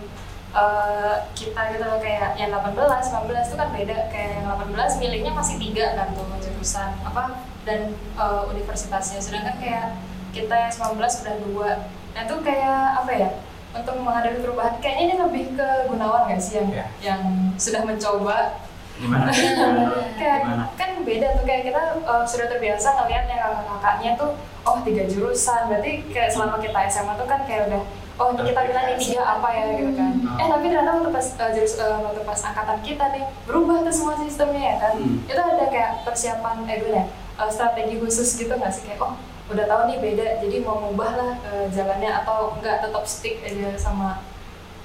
eh, 0.52 1.16
kita 1.32 1.62
gitu 1.72 1.84
loh 1.84 2.00
kayak 2.00 2.34
yang 2.36 2.50
18, 2.50 2.74
19 2.74 3.30
itu 3.46 3.56
kan 3.56 3.70
beda 3.70 3.98
kayak 4.10 4.30
yang 4.38 4.46
18 4.50 5.02
milihnya 5.02 5.32
masih 5.32 5.56
tiga 5.58 5.94
kan 5.94 6.08
tuh 6.12 6.26
jurusan 6.40 6.90
apa 7.02 7.24
dan 7.64 7.80
eh, 7.96 8.42
universitasnya 8.48 9.20
sedangkan 9.20 9.56
kayak 9.58 9.86
kita 10.30 10.56
yang 10.56 10.72
19 10.72 10.98
sudah 11.06 11.36
dua 11.44 11.70
nah 12.12 12.22
itu 12.24 12.36
kayak 12.42 12.82
apa 12.98 13.12
ya 13.14 13.30
untuk 13.70 14.02
menghadapi 14.02 14.42
perubahan 14.42 14.82
kayaknya 14.82 15.04
ini 15.04 15.16
lebih 15.16 15.46
ke 15.54 15.68
Gunawan 15.86 16.26
gak 16.26 16.42
sih 16.42 16.58
yang 16.58 16.70
Ya. 16.74 16.86
yang 17.00 17.22
sudah 17.56 17.86
mencoba 17.86 18.58
Gimana? 18.98 19.30
kayak 20.20 20.40
Gimana? 20.44 20.66
kan 20.74 20.90
beda 21.06 21.38
tuh 21.38 21.46
kayak 21.46 21.70
kita 21.70 21.82
uh, 22.04 22.26
sudah 22.26 22.50
terbiasa 22.50 22.98
ngeliat 22.98 23.30
yang 23.30 23.40
kakak-kakaknya 23.40 24.12
tuh 24.18 24.32
oh 24.66 24.78
tiga 24.82 25.04
jurusan 25.06 25.70
berarti 25.70 25.92
kayak 26.10 26.34
selama 26.34 26.58
kita 26.58 26.80
SMA 26.90 27.14
tuh 27.16 27.28
kan 27.30 27.46
kayak 27.46 27.70
udah 27.70 27.84
oh 28.20 28.28
ini 28.36 28.42
kita 28.46 28.62
bilang 28.68 28.86
ini 28.86 29.00
tiga 29.00 29.22
apa 29.24 29.48
ya 29.50 29.66
gitu 29.74 29.92
kan 29.96 30.12
Hmm. 30.20 30.38
eh 30.38 30.48
tapi 30.48 30.66
ternyata 30.68 30.92
waktu 31.00 31.10
pas 31.10 31.28
uh, 31.40 31.50
jurus 31.56 31.74
uh, 31.80 31.98
waktu 32.04 32.22
pas 32.22 32.40
angkatan 32.44 32.80
kita 32.84 33.06
nih 33.16 33.24
berubah 33.48 33.82
tuh 33.82 33.94
semua 33.96 34.16
sistemnya 34.20 34.62
ya 34.62 34.76
kan 34.78 34.94
Hmm. 35.00 35.24
itu 35.24 35.40
ada 35.40 35.66
kayak 35.68 35.92
persiapan 36.04 36.56
eh 36.68 36.78
gue 36.80 36.92
ya 36.94 37.04
uh, 37.40 37.50
strategi 37.50 37.96
khusus 37.98 38.30
gitu 38.36 38.52
nggak 38.52 38.70
sih 38.70 38.84
kayak 38.86 39.00
oh 39.00 39.16
udah 39.50 39.66
tahu 39.66 39.82
nih 39.90 39.98
beda 39.98 40.26
jadi 40.46 40.56
mau 40.62 40.78
ngubah 40.84 41.12
lah 41.18 41.32
uh, 41.42 41.66
jalannya 41.74 42.12
atau 42.22 42.54
enggak 42.54 42.86
tetap 42.86 43.04
stick 43.04 43.42
aja 43.42 43.74
sama 43.76 44.22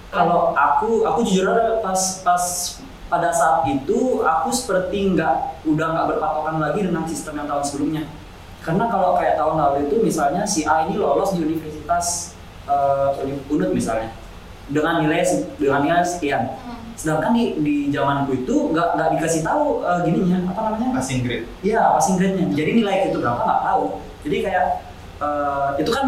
Kalau 0.09 0.55
aku, 0.55 1.03
aku 1.03 1.27
jujur 1.27 1.51
aja 1.51 1.83
pas 1.83 1.99
pas 2.23 2.44
pada 3.11 3.35
saat 3.35 3.66
itu 3.66 4.23
aku 4.23 4.49
seperti 4.55 5.11
nggak 5.11 5.66
udah 5.66 5.87
nggak 5.90 6.07
berpatokan 6.14 6.62
lagi 6.62 6.87
dengan 6.87 7.03
sistem 7.03 7.42
yang 7.42 7.51
tahun 7.51 7.64
sebelumnya. 7.66 8.03
Karena 8.62 8.87
kalau 8.87 9.18
kayak 9.18 9.35
tahun 9.35 9.59
lalu 9.59 9.77
itu 9.90 9.97
misalnya 10.01 10.47
si 10.47 10.62
A 10.64 10.87
ini 10.87 10.97
lolos 10.97 11.35
di 11.35 11.42
universitas 11.42 12.34
eh, 12.64 13.20
Uni- 13.24 13.44
Unut 13.50 13.70
misalnya 13.72 14.12
dengan 14.64 15.05
nilai 15.05 15.20
dengan 15.61 15.81
nilai 15.85 16.05
sekian. 16.05 16.57
Hmm. 16.57 16.81
Sedangkan 16.94 17.35
di 17.37 17.59
di 17.61 17.77
zamanku 17.92 18.33
itu 18.46 18.70
nggak 18.72 18.96
nggak 18.96 19.09
dikasih 19.18 19.42
tahu 19.44 19.83
eh, 19.85 19.98
gininya 20.09 20.38
apa 20.55 20.61
namanya? 20.72 20.88
Passing 20.96 21.20
grade. 21.27 21.44
Iya, 21.61 21.83
passing 21.98 22.16
grade-nya. 22.16 22.46
Jadi 22.55 22.70
nilai 22.81 23.11
itu 23.12 23.18
berapa 23.20 23.40
nggak 23.44 23.62
tahu. 23.66 23.85
Jadi 24.24 24.37
kayak 24.40 24.66
eh, 25.20 25.68
itu 25.85 25.90
kan 25.92 26.07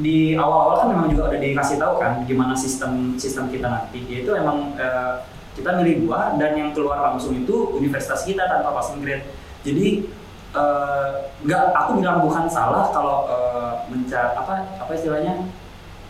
di 0.00 0.32
awal-awal 0.38 0.76
kan 0.80 0.88
memang 0.96 1.08
juga 1.12 1.34
udah 1.34 1.40
dikasih 1.42 1.76
tahu 1.76 1.94
kan 2.00 2.24
gimana 2.24 2.54
sistem 2.58 3.16
sistem 3.16 3.48
kita 3.48 3.70
nanti. 3.70 4.02
Yaitu 4.10 4.34
emang 4.36 4.74
eh, 4.76 5.24
kita 5.56 5.76
milih 5.80 6.06
dua 6.06 6.36
dan 6.36 6.54
yang 6.58 6.70
keluar 6.76 7.00
langsung 7.00 7.34
itu 7.34 7.74
universitas 7.78 8.22
kita 8.26 8.44
tanpa 8.50 8.76
passing 8.76 9.00
grade. 9.00 9.24
Jadi 9.64 10.10
eh, 10.52 11.10
nggak 11.46 11.62
aku 11.72 12.02
bilang 12.02 12.20
bukan 12.26 12.44
salah 12.50 12.90
kalau 12.90 13.30
eh, 13.30 13.72
menca 13.88 14.34
apa 14.36 14.74
apa 14.74 14.90
istilahnya 14.92 15.48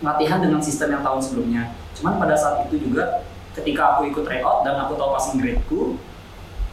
latihan 0.01 0.41
dengan 0.41 0.61
sistem 0.61 0.97
yang 0.97 1.03
tahun 1.05 1.21
sebelumnya. 1.21 1.63
Cuman 1.97 2.17
pada 2.17 2.35
saat 2.37 2.65
itu 2.69 2.89
juga 2.89 3.25
ketika 3.53 3.97
aku 3.97 4.09
ikut 4.09 4.25
tryout 4.25 4.65
dan 4.65 4.81
aku 4.81 4.97
tahu 4.97 5.11
passing 5.13 5.37
gradeku, 5.41 5.81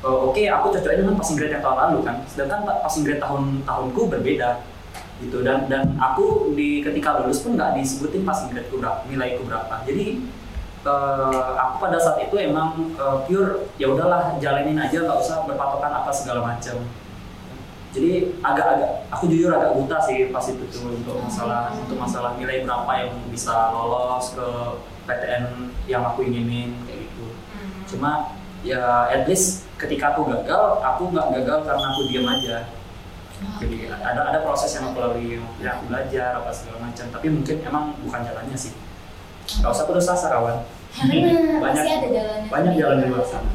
eh, 0.04 0.18
oke 0.32 0.42
aku 0.42 0.66
cocoknya 0.72 1.00
dengan 1.04 1.16
passing 1.20 1.36
grade 1.36 1.54
yang 1.60 1.64
tahun 1.64 1.78
lalu 1.78 2.00
kan. 2.08 2.16
Sedangkan 2.30 2.60
passing 2.66 3.04
grade 3.04 3.22
tahun 3.22 3.68
tahunku 3.68 4.02
berbeda 4.08 4.64
gitu 5.18 5.42
dan 5.42 5.66
dan 5.66 5.98
aku 5.98 6.54
di 6.54 6.86
ketika 6.86 7.26
lulus 7.26 7.42
pun 7.42 7.58
nggak 7.58 7.82
disebutin 7.82 8.22
passing 8.22 8.54
gradeku 8.54 8.80
berapa 8.80 9.02
nilaiku 9.10 9.44
berapa. 9.44 9.84
Jadi 9.84 10.06
eh, 10.88 11.52
aku 11.58 11.76
pada 11.84 11.98
saat 12.00 12.24
itu 12.24 12.36
emang 12.40 12.96
eh, 12.96 13.18
pure 13.28 13.68
ya 13.76 13.92
udahlah 13.92 14.40
jalanin 14.40 14.80
aja 14.80 15.04
nggak 15.04 15.20
usah 15.20 15.44
berpatokan 15.44 15.92
apa 15.92 16.12
segala 16.16 16.46
macam. 16.56 16.80
Jadi 17.96 18.36
agak-agak 18.44 19.10
aku 19.10 19.32
jujur 19.32 19.52
agak 19.56 19.74
buta 19.74 19.98
sih 20.04 20.30
pas 20.30 20.44
itu 20.44 20.64
tuh 20.70 20.92
untuk 20.92 21.18
masalah 21.24 21.72
untuk 21.74 21.98
masalah 21.98 22.36
nilai 22.36 22.62
berapa 22.68 22.92
yang 23.00 23.12
bisa 23.32 23.72
lolos 23.72 24.36
ke 24.36 24.48
PTN 25.08 25.44
yang 25.88 26.04
aku 26.04 26.28
inginin 26.28 26.76
kayak 26.84 27.08
gitu. 27.08 27.26
Cuma 27.96 28.36
ya 28.62 29.08
at 29.08 29.24
least 29.26 29.64
ketika 29.80 30.12
aku 30.14 30.28
gagal, 30.28 30.84
aku 30.84 31.10
nggak 31.10 31.28
gagal 31.42 31.60
karena 31.64 31.86
aku 31.96 32.02
diam 32.12 32.28
aja. 32.28 32.58
Jadi 33.62 33.86
ada 33.88 34.22
ada 34.34 34.40
proses 34.42 34.74
yang 34.74 34.90
aku 34.90 34.98
lalui, 34.98 35.38
ya 35.62 35.78
aku 35.78 35.88
belajar 35.88 36.42
apa 36.42 36.50
segala 36.50 36.90
macam. 36.90 37.06
Tapi 37.08 37.28
mungkin 37.30 37.56
emang 37.64 37.94
bukan 38.02 38.22
jalannya 38.26 38.58
sih. 38.58 38.74
Gak 39.62 39.72
usah 39.72 39.86
putus 39.88 40.10
asa 40.10 40.28
kawan. 40.28 40.58
Banyak- 41.64 41.86
ada 41.88 42.10
jalannya. 42.10 42.50
banyak 42.50 42.74
jalan 42.76 42.98
di 43.00 43.08
luar 43.08 43.24
sana. 43.24 43.52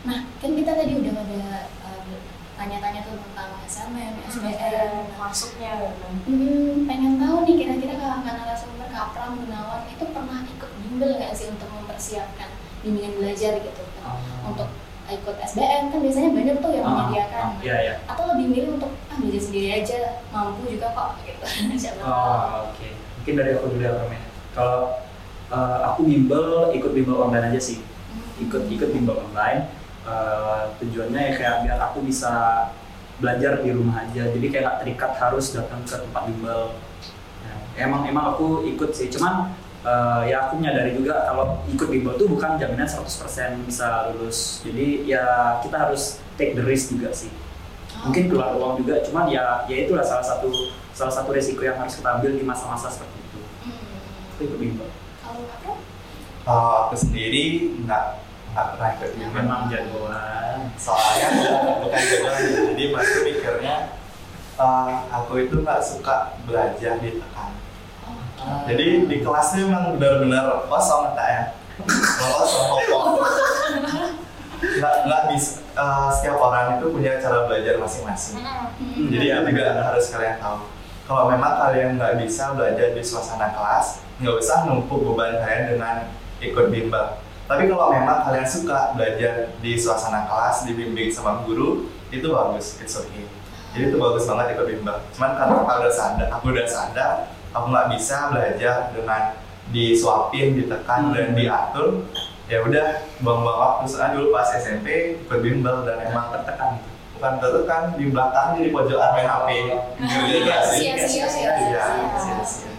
Nah, 0.00 0.24
kan 0.40 0.50
kita 0.56 0.72
tadi 0.72 0.92
udah 0.96 1.12
pada 1.12 1.40
uh, 1.79 1.79
tanya-tanya 2.60 3.00
tuh 3.02 3.16
tentang 3.16 3.50
SMM, 3.64 4.12
SBM. 4.28 4.92
masuknya. 5.16 5.72
Hmm, 6.28 6.84
pengen 6.84 7.16
tahu 7.16 7.36
nih 7.42 7.54
kira-kira 7.56 7.94
kakak 7.96 8.34
narasumber 8.36 8.86
Kak 8.86 9.06
Pram 9.10 9.32
Gunawan 9.34 9.88
itu 9.88 10.04
pernah 10.06 10.44
ikut 10.44 10.70
bimbel 10.78 11.10
nggak 11.16 11.32
sih 11.32 11.48
untuk 11.48 11.72
mempersiapkan 11.72 12.52
bimbingan 12.80 13.16
belajar 13.16 13.56
gitu 13.56 13.82
kan? 13.96 14.20
Untuk 14.44 14.68
ikut 15.08 15.36
SBM 15.42 15.88
kan 15.88 15.98
biasanya 15.98 16.30
banyak 16.30 16.56
tuh 16.60 16.70
yang 16.70 16.84
Ah, 16.84 16.92
menyediakan. 17.02 17.44
ah, 17.48 17.52
Iya 17.60 17.76
ya. 17.80 17.94
Atau 18.04 18.24
lebih 18.28 18.46
milih 18.46 18.68
untuk 18.76 18.92
ah 19.08 19.16
belajar 19.16 19.42
sendiri 19.42 19.68
aja, 19.74 19.98
mampu 20.28 20.68
juga 20.68 20.92
kok 20.92 21.10
gitu. 21.24 21.44
Siapa 21.80 21.98
tahu. 21.98 22.12
Oh, 22.12 22.56
oke. 22.68 22.88
Mungkin 23.16 23.34
dari 23.34 23.50
aku 23.56 23.66
dulu 23.72 23.80
ya, 23.80 23.92
Pram, 23.96 24.10
ya. 24.10 24.20
Kalau 24.52 24.80
eh, 25.48 25.78
aku 25.88 26.00
bimbel, 26.04 26.44
ikut 26.76 26.92
bimbel 26.92 27.16
online 27.18 27.46
aja 27.50 27.60
sih. 27.62 27.80
Hmm. 27.80 28.44
Ikut 28.44 28.62
ikut 28.68 28.88
bimbel 28.92 29.16
online. 29.18 29.79
Eh, 30.10 30.62
tujuannya 30.82 31.20
ya 31.22 31.32
kayak 31.38 31.56
biar 31.62 31.78
aku 31.78 32.02
bisa 32.02 32.32
belajar 33.22 33.62
di 33.62 33.70
rumah 33.70 34.02
aja. 34.02 34.26
Jadi 34.26 34.46
kayak 34.50 34.64
gak 34.66 34.78
terikat 34.82 35.12
harus 35.22 35.54
datang 35.54 35.86
ke 35.86 35.94
tempat 35.94 36.22
bimbel. 36.26 36.74
Nah, 37.46 37.56
emang 37.78 38.02
emang 38.10 38.34
aku 38.34 38.66
ikut 38.66 38.90
sih. 38.90 39.06
Cuman 39.06 39.54
eh, 39.86 40.22
ya 40.34 40.50
aku 40.50 40.58
menyadari 40.58 40.98
juga 40.98 41.30
kalau 41.30 41.62
ikut 41.70 41.86
bimbel 41.86 42.18
tuh 42.18 42.26
bukan 42.26 42.58
jaminan 42.58 42.90
100% 42.90 43.06
bisa 43.70 44.10
lulus. 44.10 44.66
Jadi 44.66 45.06
ya 45.06 45.56
kita 45.62 45.76
harus 45.78 46.18
take 46.34 46.58
the 46.58 46.64
risk 46.66 46.90
juga 46.90 47.14
sih 47.14 47.30
mungkin 48.00 48.32
keluar 48.32 48.56
uang 48.56 48.80
juga 48.80 49.02
cuman 49.04 49.28
ya 49.28 49.66
ya 49.68 49.84
itulah 49.84 50.00
salah 50.00 50.24
satu 50.24 50.48
salah 50.96 51.12
satu 51.12 51.36
resiko 51.36 51.60
yang 51.60 51.76
harus 51.76 52.00
kita 52.00 52.08
ambil 52.16 52.32
di 52.32 52.44
masa-masa 52.46 52.88
seperti 52.88 53.18
itu 53.20 53.40
Hmm. 53.60 53.76
itu 54.32 54.40
ikut 54.48 54.58
bimbel 54.62 54.88
Kalau? 55.20 55.44
Kalau 56.48 56.72
aku 56.88 56.94
sendiri 56.96 57.76
nggak 57.84 58.04
bimbel. 58.54 59.28
memang 59.30 59.70
jagoan. 59.70 60.58
Soalnya 60.74 61.28
bukan 61.82 62.00
jagoan. 62.00 62.40
Jadi 62.74 62.84
mas 62.90 63.10
mikirnya 63.22 63.76
eh, 64.58 64.94
aku 65.12 65.32
itu 65.46 65.54
nggak 65.62 65.80
suka 65.80 66.36
belajar 66.44 67.00
ditekan 67.00 67.52
Jadi 68.64 68.86
di 69.04 69.16
kelas 69.20 69.52
tuh 69.52 69.68
emang 69.68 70.00
benar-benar 70.00 70.64
kosong 70.66 71.12
ya. 71.16 71.42
Kosong 72.18 72.66
kosong 72.88 73.08
nggak 74.60 74.94
nggak 75.08 75.22
bisa 75.32 75.64
eh, 75.72 76.08
setiap 76.12 76.36
orang 76.36 76.76
itu 76.76 76.86
punya 76.92 77.16
cara 77.16 77.48
belajar 77.48 77.80
masing-masing. 77.80 78.44
Hmm. 78.44 79.08
jadi 79.08 79.26
itu 79.40 79.56
juga 79.56 79.66
harus 79.88 80.04
kalian 80.12 80.36
tahu. 80.36 80.68
Kalau 81.08 81.24
memang 81.26 81.58
kalian 81.58 81.96
nggak 81.96 82.22
bisa 82.22 82.54
belajar 82.54 82.92
di 82.92 83.02
suasana 83.02 83.50
kelas 83.56 84.10
nggak 84.20 84.36
usah 84.36 84.68
numpuk 84.68 85.00
beban 85.00 85.40
kalian 85.40 85.64
dengan 85.74 85.96
ikut 86.44 86.66
bimbel 86.68 87.16
tapi 87.50 87.66
kalau 87.66 87.90
memang 87.90 88.22
kalian 88.22 88.46
suka 88.46 88.94
belajar 88.94 89.50
di 89.58 89.74
suasana 89.74 90.30
kelas 90.30 90.70
dibimbing 90.70 91.10
sama 91.10 91.42
guru 91.42 91.90
itu 92.14 92.30
bagus 92.30 92.78
it's 92.78 92.94
okay. 92.94 93.26
Jadi 93.74 93.90
itu 93.90 93.98
bagus 93.98 94.22
banget 94.30 94.54
ikut 94.54 94.66
bimbel 94.70 94.96
cuman 95.18 95.30
karena 95.34 95.54
aku 95.58 95.66
udah 95.66 95.90
sadar 95.90 96.28
aku 96.30 96.44
udah 96.54 96.66
sadar 96.70 97.12
aku 97.50 97.66
nggak 97.70 97.86
bisa 97.90 98.16
belajar 98.30 98.76
dengan 98.94 99.22
disuapin 99.70 100.54
ditekan 100.54 101.10
Hmm. 101.10 101.14
dan 101.14 101.28
diatur 101.34 102.06
ya 102.46 102.62
udah 102.62 102.86
buang-buang 103.22 103.58
waktu. 103.58 103.82
Soalnya 103.86 104.18
dulu 104.18 104.34
pas 104.34 104.50
SMP 104.54 104.86
ikut 105.22 105.38
bimbel 105.38 105.86
dan 105.86 106.02
emang 106.02 106.34
tertekan. 106.34 106.82
Bukan 107.14 107.32
tertekan 107.38 107.82
di 107.94 108.10
belakang 108.10 108.58
di 108.58 108.70
pojokan 108.70 109.10
main 109.14 109.28
HP 109.28 109.48
sia-sia. 110.66 111.52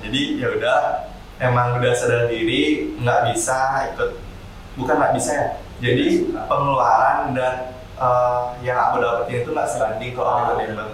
jadi 0.01 0.21
ya 0.41 0.47
udah 0.59 0.79
emang 1.39 1.79
udah 1.79 1.93
sadar 1.95 2.27
diri 2.27 2.91
nggak 2.99 3.31
bisa 3.31 3.87
ikut 3.95 4.30
bukan 4.75 4.95
nggak 4.99 5.13
bisa 5.15 5.31
ya. 5.33 5.47
Jadi 5.81 6.29
pengeluaran 6.45 7.33
dan 7.33 7.53
eh, 7.97 8.41
yang 8.61 8.77
aku 8.77 9.01
dapetin 9.01 9.43
itu 9.43 9.49
nggak 9.51 9.69
sebanding 9.69 10.11
kalau 10.13 10.29
aku 10.29 10.41
ikut 10.45 10.57
bimbel 10.67 10.87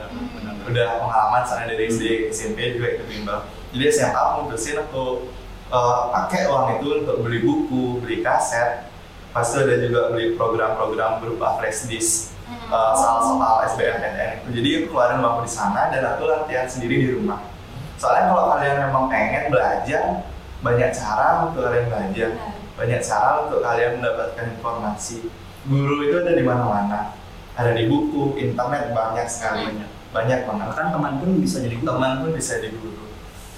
udah 0.67 0.99
pengalaman 0.99 1.47
soalnya 1.47 1.79
dari 1.79 1.87
SD 1.87 2.27
SMP 2.27 2.75
juga 2.75 2.99
ikut 2.99 3.07
bimbel 3.07 3.39
jadi 3.71 3.83
SMA 3.91 4.15
aku 4.15 4.35
mutusin 4.47 4.79
aku 4.79 5.31
eh, 5.71 6.01
pakai 6.11 6.47
uang 6.47 6.79
itu 6.79 6.87
untuk 7.03 7.17
beli 7.23 7.39
buku 7.43 8.03
beli 8.03 8.23
kaset. 8.23 8.87
Pas 9.35 9.45
itu 9.45 9.59
ada 9.59 9.75
juga 9.77 10.01
beli 10.09 10.33
program-program 10.33 11.21
berupa 11.21 11.61
flash 11.61 11.85
disk 11.85 12.33
uh, 12.71 12.93
soal-soal 12.97 13.69
SBMPTN 13.69 14.41
itu. 14.41 14.47
Jadi 14.57 14.69
aku 14.73 14.85
keluarin 14.89 15.21
uangku 15.21 15.41
di 15.45 15.51
sana 15.51 15.93
dan 15.93 16.01
aku 16.15 16.25
latihan 16.25 16.65
sendiri 16.65 16.95
di 17.05 17.09
rumah. 17.13 17.45
Soalnya 18.01 18.33
kalau 18.33 18.43
kalian 18.55 18.77
memang 18.89 19.05
pengen 19.11 19.53
belajar 19.53 20.03
banyak 20.65 20.89
cara 20.89 21.45
untuk 21.45 21.69
kalian 21.69 21.85
belajar 21.85 22.29
banyak 22.77 23.01
cara 23.01 23.49
untuk 23.49 23.65
kalian 23.65 23.99
mendapatkan 23.99 24.45
informasi. 24.55 25.27
Guru 25.67 26.05
itu 26.05 26.15
ada 26.21 26.33
di 26.37 26.43
mana-mana. 26.45 27.17
Ada 27.57 27.73
di 27.73 27.89
buku 27.89 28.37
internet 28.37 28.93
banyak 28.93 29.27
sekali. 29.27 29.81
Banyak 30.13 30.45
banget. 30.45 30.65
Bahkan 30.71 30.87
teman 30.93 31.13
pun 31.19 31.29
bisa 31.41 31.57
jadi 31.59 31.75
guru. 31.81 31.89
Teman 31.89 32.11
pun 32.21 32.29
bisa 32.37 32.61
jadi 32.61 32.77
guru. 32.77 33.05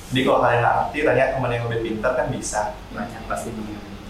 Jadi 0.09 0.19
kalau 0.25 0.39
kalian 0.41 0.59
nggak 0.63 0.75
ngerti 0.79 0.97
tanya 1.05 1.25
teman 1.35 1.51
yang 1.51 1.63
lebih 1.67 1.79
pintar 1.83 2.11
kan 2.15 2.27
bisa. 2.31 2.61
Banyak 2.95 3.21
pasti 3.27 3.51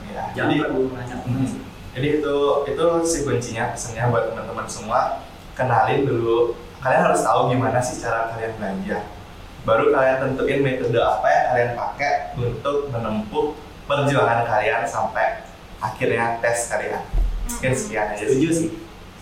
ya, 0.09 0.23
jangan 0.37 0.49
jadi 0.53 1.11
teman 1.11 1.43
sih 1.43 1.61
jadi 1.99 2.21
itu 2.21 2.35
itu 2.69 2.85
si 3.03 3.17
kuncinya 3.25 3.73
pesannya 3.73 4.13
buat 4.13 4.31
teman-teman 4.31 4.67
semua. 4.69 5.25
Kenalin 5.57 6.05
dulu. 6.05 6.55
Kalian 6.79 7.11
harus 7.11 7.25
tahu 7.25 7.51
gimana 7.51 7.83
sih 7.83 7.99
cara 7.99 8.31
kalian 8.31 8.55
belajar. 8.55 9.03
Baru 9.67 9.91
kalian 9.91 10.17
tentuin 10.23 10.63
metode 10.63 10.95
apa 10.95 11.27
yang 11.27 11.43
kalian 11.51 11.71
pakai 11.75 12.13
untuk 12.39 12.87
menempuh 12.93 13.57
perjuangan 13.89 14.45
kalian 14.45 14.85
sampai 14.85 15.41
akhirnya 15.79 16.37
tes 16.39 16.69
kalian 16.69 17.01
mungkin 17.49 17.73
sekian 17.73 18.13
aja 18.13 18.21
setuju 18.21 18.49
sih 18.53 18.69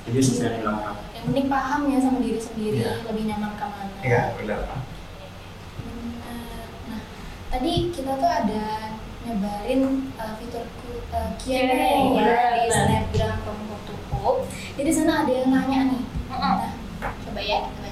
setuju 0.04 0.20
sih 0.20 0.36
saya 0.38 0.60
bilang 0.60 0.84
yang 1.10 1.24
penting 1.26 1.48
paham 1.48 1.88
ya 1.88 1.98
sama 1.98 2.20
diri 2.20 2.36
sendiri 2.38 2.78
Iya. 2.78 2.94
lebih 3.08 3.24
nyaman 3.26 3.52
ke 3.56 3.66
mana 3.66 3.94
iya 4.04 4.22
benar 4.36 4.60
Benar. 5.78 6.68
Nah, 6.86 7.02
tadi 7.48 7.74
kita 7.90 8.12
tuh 8.14 8.28
ada 8.30 8.64
nyebarin 9.24 9.82
uh, 10.16 10.34
fitur 10.36 10.64
ku- 10.78 11.04
uh, 11.10 11.32
Q&A 11.38 11.64
Q&A, 11.64 11.88
ya 11.88 12.04
benar, 12.12 12.52
di 12.54 12.68
snapgram 12.68 13.36
Kelompok 13.42 13.80
Tukup. 13.84 14.38
Jadi 14.76 14.90
sana 14.90 15.24
ada 15.24 15.32
yang 15.32 15.50
nanya 15.50 15.80
nih. 15.90 16.04
Nah, 16.30 16.72
coba 17.02 17.40
ya 17.40 17.60
kita. 17.66 17.87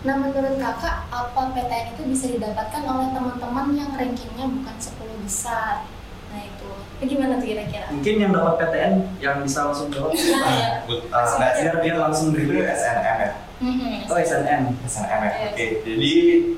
Nah, 0.00 0.16
menurut 0.16 0.56
kakak, 0.56 0.96
apa 1.12 1.40
PTN 1.52 1.92
itu 1.92 2.02
bisa 2.08 2.26
didapatkan 2.32 2.82
oleh 2.88 3.12
teman-teman 3.12 3.66
yang 3.76 3.90
rankingnya 3.92 4.48
bukan 4.48 4.76
10 4.80 4.96
besar? 5.20 5.84
Nah, 6.32 6.40
itu. 6.40 6.70
Itu 6.96 7.04
gimana 7.16 7.36
tuh 7.36 7.48
kira-kira? 7.48 7.86
mungkin 7.92 8.14
yang 8.16 8.32
dapat 8.32 8.54
PTN 8.60 8.92
yang 9.20 9.36
bisa 9.44 9.68
langsung 9.68 9.92
jawab 9.92 10.12
Nah, 10.14 10.52
ya. 10.56 10.68
But, 10.88 11.00
uh, 11.10 11.28
nggak 11.36 11.52
sih 11.52 11.62
biar 11.64 11.76
biar 11.84 11.96
langsung 11.98 12.28
dulu 12.32 12.52
SNM 12.60 13.18
ya 13.20 13.32
Mhm. 13.60 14.08
oh 14.08 14.16
SNM 14.16 14.62
SNM 14.88 15.20
ya. 15.20 15.32
Oke, 15.52 15.66
jadi 15.84 16.12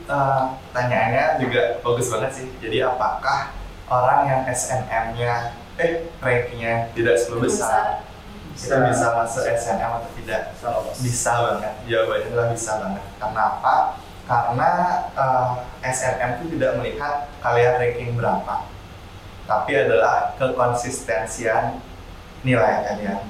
uh, 0.06 0.54
pertanyaannya 0.70 1.24
juga 1.42 1.82
bagus 1.82 2.06
banget 2.14 2.30
sih. 2.30 2.46
Jadi 2.62 2.78
apakah 2.78 3.50
orang 3.90 4.20
yang 4.30 4.40
SNM-nya 4.46 5.32
eh 5.82 6.06
rankingnya 6.22 6.94
tidak 6.94 7.18
10 7.18 7.42
besar 7.42 8.06
kita 8.56 8.76
bisa 8.88 9.06
masuk 9.16 9.44
SNM 9.48 9.90
atau 9.90 10.10
tidak? 10.20 10.42
bisa 11.00 11.30
banget. 11.32 11.74
Jawabannya 11.88 12.26
adalah 12.30 12.48
bisa 12.52 12.72
banget. 12.78 13.04
Karena 13.16 13.42
apa? 13.56 13.76
Karena 14.22 14.70
uh, 15.18 15.50
SNM 15.82 16.30
itu 16.38 16.44
tidak 16.56 16.78
melihat 16.78 17.14
kalian 17.42 17.74
ranking 17.82 18.14
berapa, 18.14 18.70
tapi 19.50 19.72
adalah 19.74 20.38
kekonsistensian 20.38 21.82
nilai 22.46 22.86
kalian. 22.86 23.20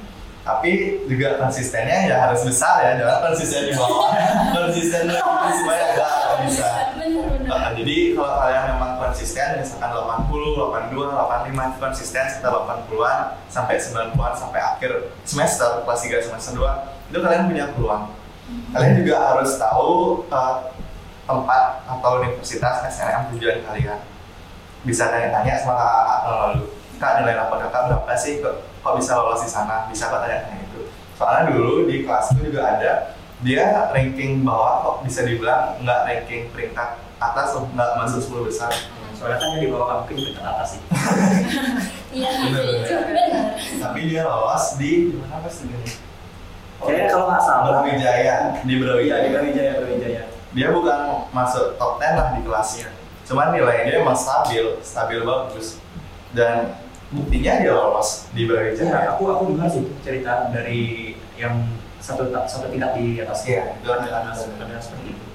Tapi 0.42 0.70
juga 1.06 1.38
konsistennya 1.38 2.10
ya 2.10 2.16
harus 2.26 2.42
besar 2.42 2.82
ya, 2.82 2.90
jangan 2.98 3.18
konsisten 3.30 3.70
di 3.70 3.72
bawah, 3.78 4.10
konsisten 4.50 5.06
supaya 5.54 5.82
nggak 5.94 6.36
bisa. 6.42 6.68
Nah, 7.46 7.70
jadi 7.78 7.96
kalau 8.18 8.34
kalian 8.42 8.64
memang 8.74 8.92
konsisten, 8.98 9.48
misalkan 9.62 9.90
80, 9.94 10.90
82, 10.90 11.14
85 11.14 11.52
itu 11.52 11.78
konsisten 11.78 12.24
sekitar 12.26 12.52
80-an 12.58 13.18
sampai 13.46 13.74
90-an 13.78 14.32
sampai 14.34 14.60
akhir 14.60 15.14
semester 15.22 15.86
kelas 15.86 16.00
3 16.10 16.26
semester 16.26 16.52
2 16.58 17.14
itu 17.14 17.18
kalian 17.22 17.44
punya 17.46 17.64
peluang. 17.76 18.04
Kalian 18.74 18.94
juga 19.04 19.16
harus 19.20 19.50
tahu 19.60 20.24
uh, 20.26 20.74
tempat 21.22 21.86
atau 21.86 22.10
universitas 22.18 22.82
SNM 22.88 23.30
tujuan 23.36 23.62
kalian. 23.62 24.00
Bisa 24.82 25.06
tanya-tanya 25.06 25.54
sama 25.62 25.78
kakak 25.78 26.20
lalu. 26.26 26.64
Kak 26.98 27.12
nilai 27.22 27.38
rapor 27.38 27.62
kakak 27.62 27.82
berapa 27.92 28.12
sih? 28.18 28.42
Kok, 28.42 28.71
kok 28.82 28.94
bisa 28.98 29.16
lolos 29.16 29.46
di 29.46 29.50
sana? 29.50 29.86
Bisa 29.88 30.10
kok 30.10 30.20
tanya-tanya 30.20 30.58
itu. 30.66 30.80
Soalnya 31.16 31.42
dulu 31.54 31.86
di 31.86 32.02
kelasku 32.02 32.42
juga 32.42 32.60
ada 32.76 32.92
dia 33.42 33.90
ranking 33.90 34.46
bawah 34.46 34.82
kok 34.82 34.96
bisa 35.06 35.26
dibilang 35.26 35.78
nggak 35.82 36.00
ranking 36.06 36.50
peringkat 36.50 36.98
atas 37.22 37.54
nggak 37.54 37.90
masuk 37.98 38.20
10 38.42 38.50
besar. 38.50 38.72
Soalnya 39.14 39.38
kan 39.38 39.48
dia 39.54 39.60
di 39.62 39.70
bawah 39.70 39.86
kamu 40.06 40.18
di 40.18 40.22
peringkat 40.26 40.46
atas 40.46 40.68
sih. 40.78 40.82
Iya, 42.12 42.28
itu 42.28 42.92
benar. 43.08 43.56
tapi 43.56 44.12
dia 44.12 44.28
lolos 44.28 44.76
di 44.76 45.16
mana 45.16 45.40
pas 45.40 45.56
ini 45.64 45.80
kayaknya 46.76 47.08
kalau 47.08 47.24
nggak 47.24 47.40
salah. 47.40 47.64
Brawijaya. 47.80 48.36
Di 48.60 48.68
iya 48.68 48.76
di 48.76 48.76
Brawijaya 48.84 49.28
Brawijaya. 49.32 49.72
Brawijaya 49.80 50.24
dia 50.52 50.68
bukan 50.68 51.32
masuk 51.32 51.80
top 51.80 51.96
10 51.96 52.12
lah 52.12 52.28
di 52.36 52.40
kelasnya. 52.44 52.88
Cuman 53.24 53.56
nilainya 53.56 53.84
dia 53.88 53.96
emang 54.04 54.16
stabil 54.16 54.76
stabil 54.84 55.24
bagus. 55.24 55.80
Dan 56.36 56.76
buktinya 57.12 57.52
dia 57.60 57.72
lolos 57.76 58.26
di 58.32 58.48
Iya, 58.48 58.48
Brawijaya 58.48 58.98
aku 59.14 59.22
aku 59.28 59.42
dengar 59.52 59.68
sih 59.68 59.84
cerita 60.00 60.48
dari 60.48 61.14
yang 61.36 61.68
satu 62.02 62.32
satu 62.32 62.72
tingkat 62.72 62.98
di 62.98 63.20
atas. 63.20 63.44
Iya, 63.46 63.78
itu 63.78 63.88
ada 63.92 64.34
seperti 64.80 65.14
itu. 65.14 65.26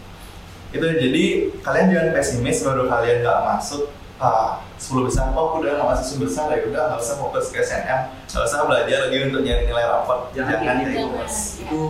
Itu 0.74 0.84
jadi 0.84 1.24
kalian 1.64 1.88
jangan 1.94 2.10
pesimis 2.12 2.60
baru 2.66 2.84
kalian 2.92 3.24
nggak 3.24 3.40
masuk 3.46 3.94
ah, 4.20 4.66
10 4.76 5.08
besar 5.08 5.32
oh 5.32 5.54
aku 5.54 5.56
udah 5.64 5.80
nggak 5.80 5.90
masuk 5.96 6.06
10 6.26 6.28
besar 6.28 6.46
ya 6.52 6.66
udah 6.68 6.82
nggak 6.92 7.00
usah 7.02 7.16
fokus 7.22 7.54
ke 7.54 7.62
SNM 7.62 8.02
nggak 8.28 8.46
usah 8.46 8.60
belajar 8.68 8.98
lagi 9.08 9.18
untuk 9.30 9.42
nyari 9.46 9.64
nilai 9.66 9.86
rapor 9.88 10.30
jangan 10.34 10.60
jangan 10.60 10.76
gitu. 10.82 10.90
itu 10.92 11.02
Jangan. 11.08 11.30
itu 11.64 11.82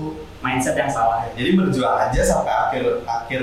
mindset 0.43 0.75
yang 0.77 0.91
salah. 0.91 1.17
Ya 1.25 1.29
jadi 1.33 1.49
berjuang 1.57 1.97
aja 1.97 2.21
sampai 2.21 2.53
akhir 2.53 2.83
akhir 3.07 3.41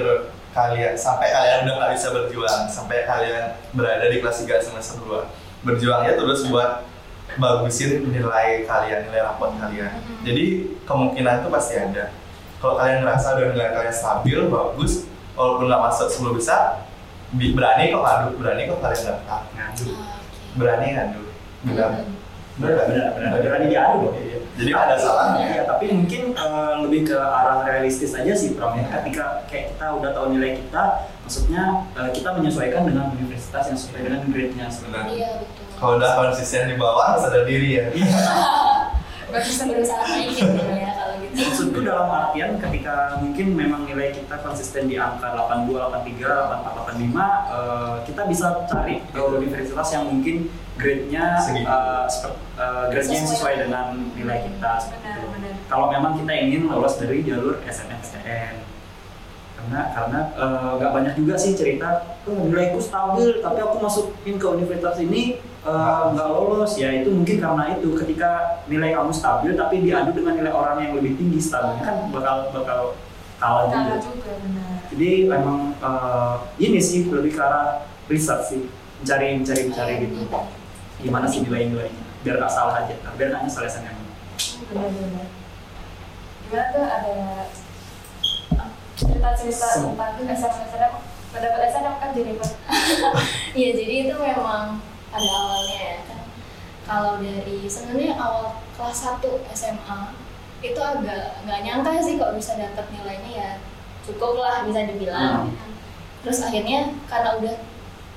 kalian 0.54 0.94
sampai 0.94 1.28
kalian 1.34 1.58
udah 1.66 1.74
nggak 1.82 1.92
bisa 1.98 2.08
berjuang 2.14 2.60
sampai 2.70 3.02
kalian 3.02 3.44
berada 3.74 4.06
di 4.06 4.22
kelas 4.22 4.46
3 4.46 4.62
semester 4.62 5.02
2 5.02 5.43
berjuangnya 5.64 6.14
terus 6.14 6.46
buat 6.46 6.84
bagusin 7.40 8.06
nilai 8.06 8.62
kalian 8.68 9.10
nilai 9.10 9.20
rapor 9.24 9.50
kalian. 9.58 9.98
Jadi 10.22 10.76
kemungkinan 10.86 11.42
itu 11.42 11.48
pasti 11.50 11.74
ada. 11.80 12.14
Kalau 12.62 12.78
kalian 12.78 13.02
ngerasa 13.02 13.36
udah 13.36 13.46
nilai 13.52 13.70
kalian 13.74 13.94
stabil 13.96 14.38
bagus 14.48 15.08
walaupun 15.34 15.66
nggak 15.66 15.82
masuk 15.82 16.08
10 16.08 16.38
besar 16.38 16.62
berani 17.34 17.90
kok 17.90 18.02
ngadu 18.06 18.28
berani 18.38 18.62
kok 18.70 18.78
kalian 18.78 19.02
daftar 19.10 19.40
ngadu 19.50 19.86
berani 20.54 20.86
ngadu 20.94 21.22
benar. 21.66 21.90
Benar 22.54 22.70
nggak? 22.70 22.86
benar 22.86 23.08
benar. 23.18 23.30
Berani 23.42 23.66
diadu 23.66 24.08
Iya. 24.14 24.38
Jadi 24.54 24.68
nggak 24.70 24.86
ada 24.86 24.96
salahnya 24.96 25.46
Ya, 25.50 25.62
tapi 25.66 25.90
mungkin 25.90 26.22
eh, 26.30 26.74
lebih 26.86 27.00
ke 27.10 27.16
arah 27.18 27.66
realistis 27.66 28.14
aja 28.14 28.30
sih 28.32 28.54
Pram 28.54 28.78
ya. 28.78 28.86
Ketika 28.86 29.42
kayak 29.50 29.74
kita 29.74 29.86
udah 29.98 30.10
tahu 30.14 30.26
nilai 30.34 30.62
kita, 30.62 30.82
maksudnya 31.26 31.62
eh, 31.98 32.10
kita 32.14 32.28
menyesuaikan 32.38 32.82
dengan 32.86 33.10
universitas 33.14 33.64
yang 33.66 33.78
sesuai 33.78 34.00
dengan 34.06 34.20
grade-nya 34.30 34.66
Benar. 34.70 34.76
sebenarnya. 34.78 35.10
Iya, 35.14 35.30
betul. 35.42 35.64
kalau 35.74 35.92
udah 35.98 36.10
konsisten 36.16 36.70
di 36.70 36.76
bawah 36.78 37.18
sadar 37.18 37.42
diri 37.44 37.82
ya 37.82 37.84
Berarti 39.34 39.48
bisa 39.50 39.64
berusaha 39.66 40.02
naikin 40.06 40.46
gitu 40.54 40.74
ya. 40.78 40.93
Maksudku 41.34 41.82
dalam 41.82 42.06
artian 42.06 42.54
ketika 42.56 43.18
mungkin 43.18 43.46
memang 43.58 43.82
nilai 43.84 44.14
kita 44.14 44.38
konsisten 44.38 44.86
di 44.86 44.94
angka 44.94 45.34
82, 45.34 45.74
83, 45.90 46.30
84, 46.30 46.94
85, 46.94 47.26
eh, 47.50 47.96
kita 48.06 48.22
bisa 48.30 48.46
cari 48.70 49.02
ke 49.10 49.20
universitas 49.20 49.88
yang 49.90 50.04
mungkin 50.06 50.46
grade-nya 50.78 51.38
seper- 52.06 52.38
eh, 52.54 52.84
grade-nya 52.94 53.18
yang 53.18 53.30
sesuai 53.30 53.54
dengan 53.66 53.86
nilai 54.14 54.38
kita. 54.46 54.72
Benar, 54.94 55.18
benar. 55.34 55.54
Kalau 55.66 55.86
memang 55.90 56.12
kita 56.22 56.32
ingin 56.38 56.62
lolos 56.70 56.94
dari 56.98 57.18
jalur 57.26 57.58
SNMPTN, 57.66 58.54
karena 59.54 59.80
karena 59.90 60.18
eh, 60.34 60.70
nggak 60.76 60.90
banyak 60.92 61.14
juga 61.16 61.34
sih 61.34 61.54
cerita. 61.54 62.18
Oh, 62.24 62.44
nilaiku 62.44 62.78
stabil 62.78 63.38
tapi 63.38 63.58
aku 63.60 63.76
masukin 63.78 64.36
ke 64.36 64.46
universitas 64.46 64.96
ini 64.98 65.38
eh, 65.40 66.02
nggak 66.12 66.28
lolos. 66.28 66.76
Ya 66.76 66.92
itu 66.92 67.08
mungkin 67.08 67.36
karena 67.38 67.72
itu. 67.72 67.88
Ketika 67.94 68.30
nilai 68.66 68.92
kamu 68.92 69.12
stabil 69.12 69.52
tapi 69.54 69.80
diadu 69.80 70.10
dengan 70.12 70.34
nilai 70.36 70.52
orang 70.52 70.76
yang 70.80 70.92
lebih 70.94 71.16
tinggi 71.16 71.38
stabilnya 71.38 71.82
kan 71.82 71.96
bakal 72.10 72.36
bakal 72.52 72.80
kalah 73.36 73.66
Kalah 73.66 73.98
juga. 73.98 73.98
juga 74.00 74.32
benar. 74.40 74.72
jadi 74.88 75.10
emang 75.28 75.58
eh, 75.76 76.34
ini 76.60 76.78
sih 76.78 77.08
lebih 77.08 77.32
ke 77.32 77.40
arah 77.40 77.88
research 78.06 78.44
sih. 78.50 78.62
Mencari 79.00 79.36
mencari 79.36 79.62
mencari 79.68 79.92
gitu. 80.04 80.16
gimana 81.00 81.28
sih 81.28 81.44
nilai-nilainya? 81.44 82.04
Biar 82.24 82.40
nggak 82.40 82.48
salah 82.48 82.84
aja. 82.84 82.94
Biar 83.16 83.28
nggak 83.28 83.42
nyesel 83.44 83.64
SNM 83.64 83.96
Benar-benar. 84.72 85.26
Gimana 86.44 86.64
tuh? 86.72 86.84
Ada 86.84 87.14
cerita-cerita 89.04 89.68
tentang 89.84 90.12
SNM 90.24 90.64
SNM 90.66 90.92
pendapat 91.30 91.60
SNM 91.68 91.94
kan 91.98 92.10
jadi 92.14 92.30
apa? 92.34 92.46
Iya 93.58 93.70
jadi 93.76 93.94
itu 94.08 94.14
memang 94.16 94.82
ada 95.10 95.28
awalnya 95.30 95.78
ya 95.78 95.98
kan. 96.08 96.20
Kalau 96.84 97.12
dari 97.18 97.58
sebenarnya 97.64 98.12
awal 98.18 98.58
kelas 98.74 98.98
1 99.22 99.22
SMA 99.52 100.00
itu 100.60 100.80
agak 100.80 101.44
nggak 101.44 101.60
nyangka 101.62 102.00
sih 102.00 102.16
kok 102.16 102.32
bisa 102.34 102.56
dapat 102.56 102.88
nilainya 102.90 103.30
ya 103.30 103.50
cukup 104.04 104.40
lah 104.40 104.64
bisa 104.64 104.84
dibilang. 104.88 105.48
Hmm. 105.48 105.72
Terus 106.24 106.40
akhirnya 106.40 106.92
karena 107.04 107.36
udah 107.36 107.54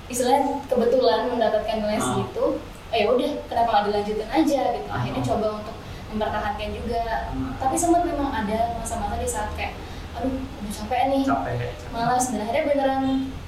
istilahnya 0.07 0.63
kebetulan 0.65 1.27
mendapatkan 1.27 1.77
nilai 1.83 1.99
Hmm. 1.99 2.07
segitu, 2.23 2.45
eh 2.91 3.03
ya 3.03 3.07
udah 3.11 3.31
kenapa 3.51 3.69
nggak 3.69 3.83
dilanjutin 3.91 4.29
aja 4.31 4.61
gitu. 4.73 4.89
Akhirnya 4.89 5.21
Hmm. 5.23 5.29
coba 5.35 5.47
untuk 5.59 5.75
mempertahankan 6.07 6.69
juga. 6.71 7.03
Hmm. 7.35 7.51
Tapi 7.59 7.75
sempat 7.75 8.01
memang 8.07 8.31
ada 8.31 8.79
masa-masa 8.79 9.19
di 9.19 9.27
saat 9.27 9.51
kayak 9.59 9.75
aduh 10.17 10.33
udah 10.33 10.71
capek 10.73 11.01
nih 11.09 11.21
capek 11.23 11.55
malas 11.93 12.25
dan 12.29 12.39
akhirnya 12.41 12.63
beneran 12.65 13.03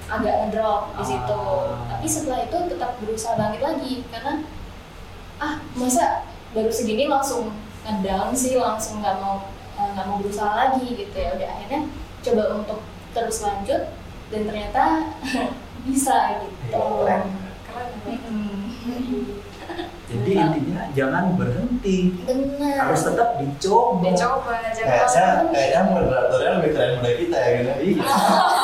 agak 0.10 0.36
ngedrop 0.41 0.82
di 0.93 1.03
situ 1.05 1.41
Ah. 1.69 1.86
tapi 1.89 2.05
setelah 2.05 2.39
itu 2.41 2.58
tetap 2.69 2.91
berusaha 2.97 3.34
bangkit 3.34 3.62
lagi 3.62 3.93
karena 4.10 4.34
ah 5.38 5.55
masa 5.73 6.25
baru 6.51 6.69
segini 6.69 7.05
langsung 7.05 7.53
ngedown 7.82 8.34
sih 8.34 8.58
langsung 8.58 9.01
nggak 9.01 9.17
mau 9.17 9.49
eh, 9.77 9.89
nggak 9.93 10.05
mau 10.05 10.17
berusaha 10.17 10.51
lagi 10.51 10.86
gitu 10.93 11.13
ya 11.13 11.34
udah 11.34 11.49
akhirnya 11.49 11.82
coba 12.19 12.43
untuk 12.58 12.79
terus 13.10 13.38
lanjut 13.41 13.82
dan 14.29 14.41
ternyata 14.45 14.84
bisa 15.86 16.17
gitu 16.43 16.84
Keren. 17.05 17.23
Keren. 17.65 17.89
Mm-mm. 18.05 19.41
Jadi 20.10 20.32
intinya 20.34 20.82
jangan 20.98 21.38
berhenti, 21.38 22.17
benar 22.26 22.89
harus 22.89 23.02
tetap 23.06 23.38
dicoba. 23.38 24.02
Dicoba 24.10 24.54
jangan 24.74 25.54
kayaknya 25.54 25.82
moderatornya 25.86 26.52
lebih 26.58 26.72
keren 26.74 26.98
dari 27.06 27.15
kita 27.22 27.38
ya 27.38 27.50
gitu. 27.54 28.02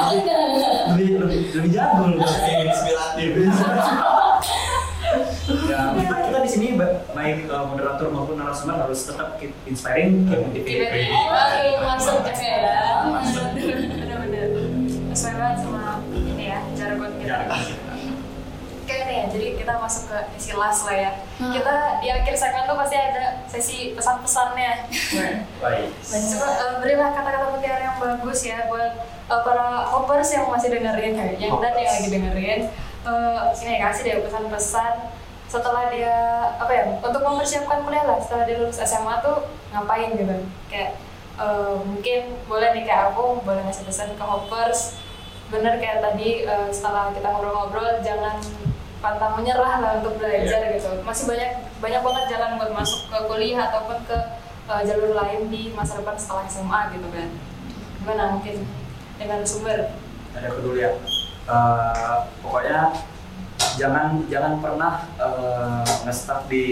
Iya. 0.05 0.69
lebih 0.89 1.07
lebih 1.21 1.39
lebih 1.53 1.69
jago 1.69 2.03
loh. 2.13 2.25
Lebih 2.25 2.65
inspiratif. 2.65 3.29
Ya, 5.45 5.93
kita, 5.93 6.15
kita 6.25 6.39
di 6.41 6.49
sini 6.49 6.67
ba- 6.73 7.05
baik 7.13 7.45
uh, 7.45 7.69
moderator 7.69 8.09
maupun 8.09 8.41
narasumber 8.41 8.81
harus 8.81 9.05
tetap 9.05 9.37
keep 9.37 9.53
inspiring, 9.69 10.25
keep 10.25 10.41
motivating. 10.41 11.13
Oke, 11.13 11.69
masuk 11.77 12.25
ya. 12.25 12.94
Kita 19.65 19.81
masuk 19.81 20.13
ke 20.13 20.17
sesi 20.37 20.53
last 20.53 20.85
lah 20.85 20.93
ya. 20.93 21.11
Hmm. 21.41 21.49
Kita 21.49 21.97
di 21.97 22.07
akhir 22.13 22.37
segmen 22.37 22.69
tuh 22.69 22.77
pasti 22.77 22.95
ada 23.01 23.41
sesi 23.49 23.77
pesan-pesannya. 23.97 24.93
Baik. 25.65 25.89
Coba 26.05 26.47
eh, 26.53 26.73
berilah 26.85 27.09
kata-kata 27.17 27.45
mutiara 27.49 27.81
yang 27.81 27.97
bagus 27.97 28.45
ya 28.45 28.69
buat 28.69 29.09
eh, 29.09 29.41
para 29.41 29.89
hoppers 29.89 30.29
yang 30.37 30.45
masih 30.53 30.69
dengerin 30.69 31.17
ya, 31.17 31.49
yang 31.49 31.57
dan 31.57 31.73
yang 31.73 31.93
lagi 31.97 32.09
dengerin. 32.13 32.61
Eh, 33.09 33.41
ini 33.65 33.81
kasih 33.81 34.01
deh 34.05 34.15
pesan-pesan 34.21 34.93
setelah 35.49 35.89
dia 35.89 36.17
apa 36.57 36.71
ya 36.73 36.83
untuk 37.01 37.21
mempersiapkan 37.21 37.85
kuliah 37.85 38.05
lah 38.05 38.17
setelah 38.17 38.49
dia 38.49 38.57
lulus 38.61 38.81
SMA 38.81 39.21
tuh 39.21 39.45
ngapain 39.73 40.17
gitu 40.17 40.37
kayak 40.69 40.97
eh, 41.37 41.75
mungkin 41.85 42.21
boleh 42.49 42.69
nih 42.73 42.83
kayak 42.85 43.13
aku 43.13 43.41
boleh 43.45 43.61
ngasih 43.65 43.85
pesan 43.85 44.13
ke 44.17 44.25
hoppers 44.25 44.97
bener 45.53 45.77
kayak 45.77 46.01
tadi 46.01 46.49
eh, 46.49 46.69
setelah 46.73 47.13
kita 47.13 47.29
ngobrol-ngobrol 47.29 48.01
jangan 48.01 48.41
pantang 49.05 49.37
menyerah 49.37 49.75
lah 49.77 49.91
untuk 50.01 50.17
belajar 50.17 50.73
gitu. 50.73 50.89
Masih 51.05 51.29
banyak 51.29 51.51
banyak 51.77 52.01
banget 52.01 52.23
jalan 52.33 52.57
buat 52.57 52.71
masuk 52.73 53.01
ke 53.13 53.17
kuliah 53.29 53.69
ataupun 53.69 54.01
ke 54.09 54.17
eh, 54.65 54.81
jalur 54.89 55.13
lain 55.13 55.53
di 55.53 55.69
masa 55.77 56.01
depan 56.01 56.17
setelah 56.17 56.49
SMA 56.49 56.81
gitu 56.97 57.07
kan 57.13 57.29
gimana 58.01 58.37
mungkin 58.37 58.65
dengan 59.17 59.41
sumber? 59.45 59.93
Ada 60.33 60.49
peduli 60.57 60.81
ya. 60.81 60.93
Eh, 61.45 62.17
pokoknya 62.41 62.93
jangan 63.75 64.23
jangan 64.31 64.53
pernah 64.63 65.03
uh, 65.19 65.83
nge-stuck 66.07 66.47
di 66.47 66.65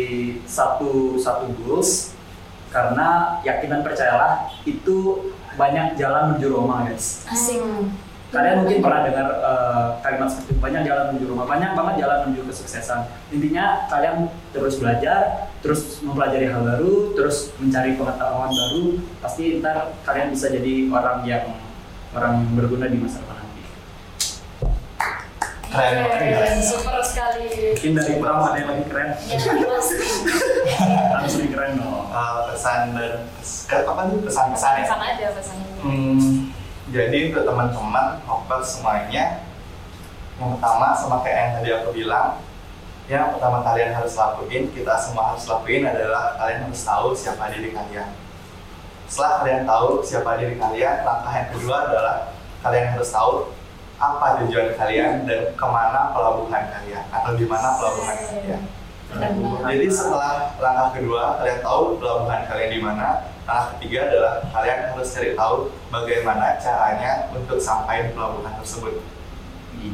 satu 0.47 1.19
satu 1.19 1.51
goals 1.61 2.15
karena 2.71 3.37
yakin 3.43 3.69
dan 3.69 3.81
percayalah 3.83 4.49
itu 4.63 5.29
banyak 5.59 5.99
jalan 5.99 6.33
menuju 6.33 6.47
Roma 6.49 6.87
guys. 6.87 7.27
asik 7.29 7.59
Kalian 8.33 8.65
mungkin 8.65 8.81
pernah 8.81 9.05
dengar 9.05 9.27
eh, 9.29 9.87
kalimat 10.01 10.25
seperti 10.25 10.57
itu, 10.57 10.57
banyak 10.57 10.81
jalan 10.89 11.03
menuju 11.13 11.25
Roma, 11.29 11.45
banyak 11.45 11.71
banget 11.77 11.95
jalan 12.01 12.17
menuju 12.25 12.41
kesuksesan. 12.49 13.05
Intinya 13.29 13.85
kalian 13.93 14.25
terus 14.49 14.81
belajar, 14.81 15.53
terus 15.61 16.01
mempelajari 16.01 16.49
hal 16.49 16.65
baru, 16.65 17.13
terus 17.13 17.53
mencari 17.61 17.93
pengetahuan 17.93 18.49
baru, 18.49 18.85
pasti 19.21 19.61
ntar 19.61 19.93
kalian 20.01 20.33
bisa 20.33 20.49
jadi 20.49 20.89
orang 20.89 21.21
yang 21.29 21.45
orang 22.17 22.41
yang 22.41 22.51
berguna 22.57 22.89
di 22.89 22.97
masa 22.97 23.21
depan 23.21 23.37
nanti. 23.37 23.63
Keren 25.69 25.93
banget 26.01 26.17
ya. 26.17 26.33
Keren, 26.41 26.57
super 26.61 26.97
sekali 27.05 27.45
Mungkin 27.77 27.91
dari 28.01 28.13
Pram 28.17 28.37
ada 28.49 28.57
yang 28.57 28.69
lebih 28.73 28.87
keren, 28.89 29.09
ya 29.29 29.37
mas 29.61 29.87
harus 31.21 31.33
lebih 31.37 31.49
keren 31.53 31.77
dong. 31.77 32.09
Uh, 32.09 32.49
pesan 32.49 32.97
dan 32.97 33.29
apa 33.73 34.01
nih 34.09 34.17
pesan-pesan 34.25 34.71
ya? 34.73 34.85
pesan 34.85 35.01
aja 35.01 35.27
pesannya 35.37 35.65
Hmm, 35.83 36.52
jadi 36.91 37.31
untuk 37.31 37.47
teman-teman 37.47 38.19
hopper 38.27 38.59
semuanya, 38.59 39.39
yang 40.35 40.49
pertama 40.57 40.91
sama 40.97 41.23
kayak 41.23 41.37
yang 41.37 41.51
tadi 41.55 41.69
aku 41.71 41.89
bilang, 41.95 42.43
yang 43.07 43.31
pertama 43.31 43.63
kalian 43.63 43.95
harus 43.95 44.15
lakuin, 44.19 44.67
kita 44.75 44.95
semua 44.99 45.31
harus 45.31 45.47
lakuin 45.47 45.87
adalah 45.87 46.35
kalian 46.35 46.67
harus 46.67 46.81
tahu 46.83 47.15
siapa 47.15 47.51
diri 47.55 47.71
kalian. 47.71 48.11
Setelah 49.07 49.43
kalian 49.43 49.63
tahu 49.63 49.87
siapa 50.03 50.31
diri 50.39 50.55
kalian, 50.59 50.95
langkah 51.07 51.31
yang 51.31 51.49
kedua 51.55 51.75
adalah 51.87 52.15
kalian 52.63 52.87
harus 52.95 53.09
tahu 53.11 53.51
apa 53.99 54.43
tujuan 54.43 54.75
kalian 54.75 55.23
dan 55.23 55.55
ke 55.55 55.65
mana 55.67 56.11
pelabuhan 56.11 56.63
kalian 56.67 57.03
atau 57.07 57.31
di 57.39 57.45
mana 57.47 57.79
pelabuhan 57.79 58.17
kalian. 58.27 58.61
Jadi 59.63 59.87
setelah 59.87 60.57
langkah 60.59 60.99
kedua 60.99 61.39
kalian 61.39 61.59
tahu 61.63 62.01
pelabuhan 62.01 62.41
kalian 62.49 62.71
di 62.75 62.79
mana, 62.83 63.07
langkah 63.43 63.75
ketiga 63.75 64.07
adalah 64.07 64.33
kalian 64.55 64.79
harus 64.95 65.07
cari 65.11 65.35
tahu 65.35 65.67
bagaimana 65.91 66.55
caranya 66.63 67.27
untuk 67.35 67.59
sampai 67.59 68.07
di 68.07 68.09
pelabuhan 68.15 68.55
tersebut. 68.55 69.03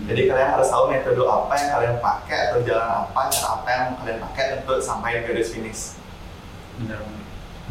Jadi 0.05 0.29
kalian 0.29 0.53
harus 0.53 0.69
tahu 0.69 0.93
metode 0.93 1.25
apa 1.25 1.53
yang 1.57 1.69
kalian 1.73 1.95
pakai 1.97 2.39
atau 2.53 2.61
jalan 2.61 2.89
apa, 3.09 3.21
cara 3.33 3.47
apa 3.57 3.67
yang 3.73 3.85
kalian 3.97 4.19
pakai 4.21 4.45
untuk 4.61 4.77
sampai 4.85 5.17
di 5.17 5.21
garis 5.25 5.49
finish. 5.49 5.97
Benar. 6.77 7.01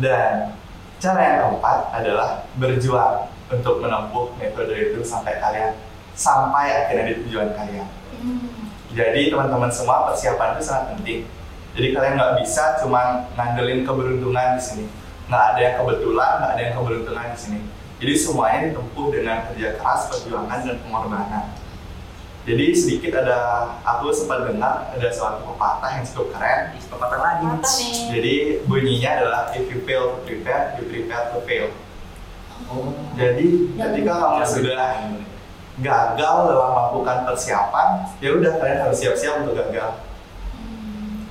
Dan 0.02 0.58
cara 0.98 1.20
yang 1.22 1.36
keempat 1.46 1.78
adalah 1.94 2.28
berjuang 2.58 3.30
untuk 3.46 3.78
menempuh 3.78 4.34
metode 4.34 4.74
itu 4.74 5.00
sampai 5.06 5.38
kalian 5.38 5.78
sampai 6.18 6.74
akhirnya 6.74 7.14
di 7.14 7.22
tujuan 7.22 7.54
kalian. 7.54 7.86
Hmm. 8.18 8.66
Jadi 8.98 9.30
teman-teman 9.30 9.70
semua 9.70 10.10
persiapan 10.10 10.58
itu 10.58 10.62
sangat 10.66 10.98
penting. 10.98 11.20
Jadi 11.78 11.86
kalian 11.94 12.18
nggak 12.18 12.34
bisa 12.42 12.82
cuma 12.82 13.30
ngandelin 13.38 13.86
keberuntungan 13.86 14.58
di 14.58 14.62
sini. 14.66 14.86
Nggak 15.28 15.44
ada 15.54 15.60
yang 15.60 15.74
kebetulan, 15.84 16.32
nggak 16.40 16.52
ada 16.56 16.62
yang 16.64 16.74
keberuntungan 16.80 17.26
di 17.30 17.38
sini. 17.38 17.60
Jadi 17.98 18.12
semuanya 18.16 18.58
ditempuh 18.70 19.06
dengan 19.12 19.36
kerja 19.50 19.68
keras, 19.76 20.00
perjuangan 20.08 20.58
dan 20.64 20.76
pengorbanan. 20.86 21.44
Jadi 22.48 22.66
sedikit 22.72 23.12
ada 23.20 23.68
aku 23.84 24.08
sempat 24.08 24.48
dengar 24.48 24.88
ada 24.88 25.08
suatu 25.12 25.44
pepatah 25.44 26.00
yang 26.00 26.04
cukup 26.08 26.32
keren. 26.32 26.72
Pepatah 26.80 27.20
lagi. 27.20 27.44
Jadi 28.08 28.64
bunyinya 28.64 29.10
adalah 29.20 29.42
if 29.52 29.68
you 29.68 29.84
fail 29.84 30.16
to 30.16 30.18
prepare, 30.24 30.72
you 30.80 30.88
prepare 30.88 31.28
to 31.36 31.44
fail. 31.44 31.68
Oh. 32.72 32.96
Jadi 33.20 33.76
ketika 33.76 34.12
kamu 34.16 34.44
sudah 34.48 34.82
gagal 35.78 36.36
dalam 36.48 36.70
melakukan 36.72 37.18
persiapan, 37.28 37.88
ya 38.18 38.28
udah 38.34 38.52
kalian 38.58 38.78
harus 38.80 38.96
siap-siap 38.96 39.44
untuk 39.44 39.60
gagal. 39.60 40.07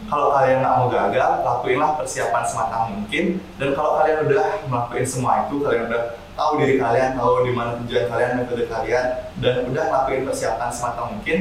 Kalau 0.07 0.31
kalian 0.31 0.63
nggak 0.63 0.75
mau 0.79 0.87
gagal, 0.87 1.31
lakuinlah 1.43 1.91
persiapan 1.99 2.43
sematang 2.47 2.83
mungkin. 2.95 3.43
Dan 3.59 3.69
kalau 3.75 3.99
kalian 3.99 4.23
udah 4.23 4.45
melakukan 4.71 5.05
semua 5.07 5.47
itu, 5.47 5.59
kalian 5.59 5.91
udah 5.91 6.03
tahu 6.39 6.51
diri 6.63 6.75
kalian, 6.79 7.19
tahu 7.19 7.43
di 7.43 7.51
mana 7.51 7.75
tujuan 7.83 8.05
kalian, 8.07 8.31
metode 8.39 8.65
kalian, 8.71 9.05
dan 9.43 9.55
udah 9.67 9.83
ngelakuin 9.91 10.23
persiapan 10.23 10.69
sematang 10.71 11.07
mungkin, 11.19 11.37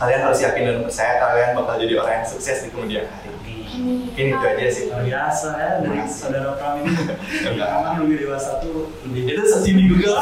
kalian 0.00 0.20
harus 0.24 0.40
yakin 0.40 0.62
dan 0.64 0.76
percaya 0.84 1.14
kalian 1.20 1.50
bakal 1.56 1.74
jadi 1.80 1.94
orang 2.00 2.14
yang 2.20 2.28
sukses 2.28 2.64
di 2.64 2.68
kemudian 2.72 3.04
hari. 3.08 3.36
Mungkin 3.76 4.24
itu 4.32 4.40
aja 4.40 4.66
sih. 4.72 4.84
Luar 4.88 5.04
biasa 5.04 5.48
ya 5.60 5.70
dari 5.84 6.00
saudara 6.08 6.56
ini. 6.80 6.96
Enggak. 7.44 7.68
Memang 7.76 7.94
lebih 8.08 8.16
dewasa 8.24 8.56
tuh 8.64 8.88
lebih 9.04 9.36
Itu 9.36 9.42
seperti 9.44 9.70
di 9.76 9.84
Google. 9.92 10.16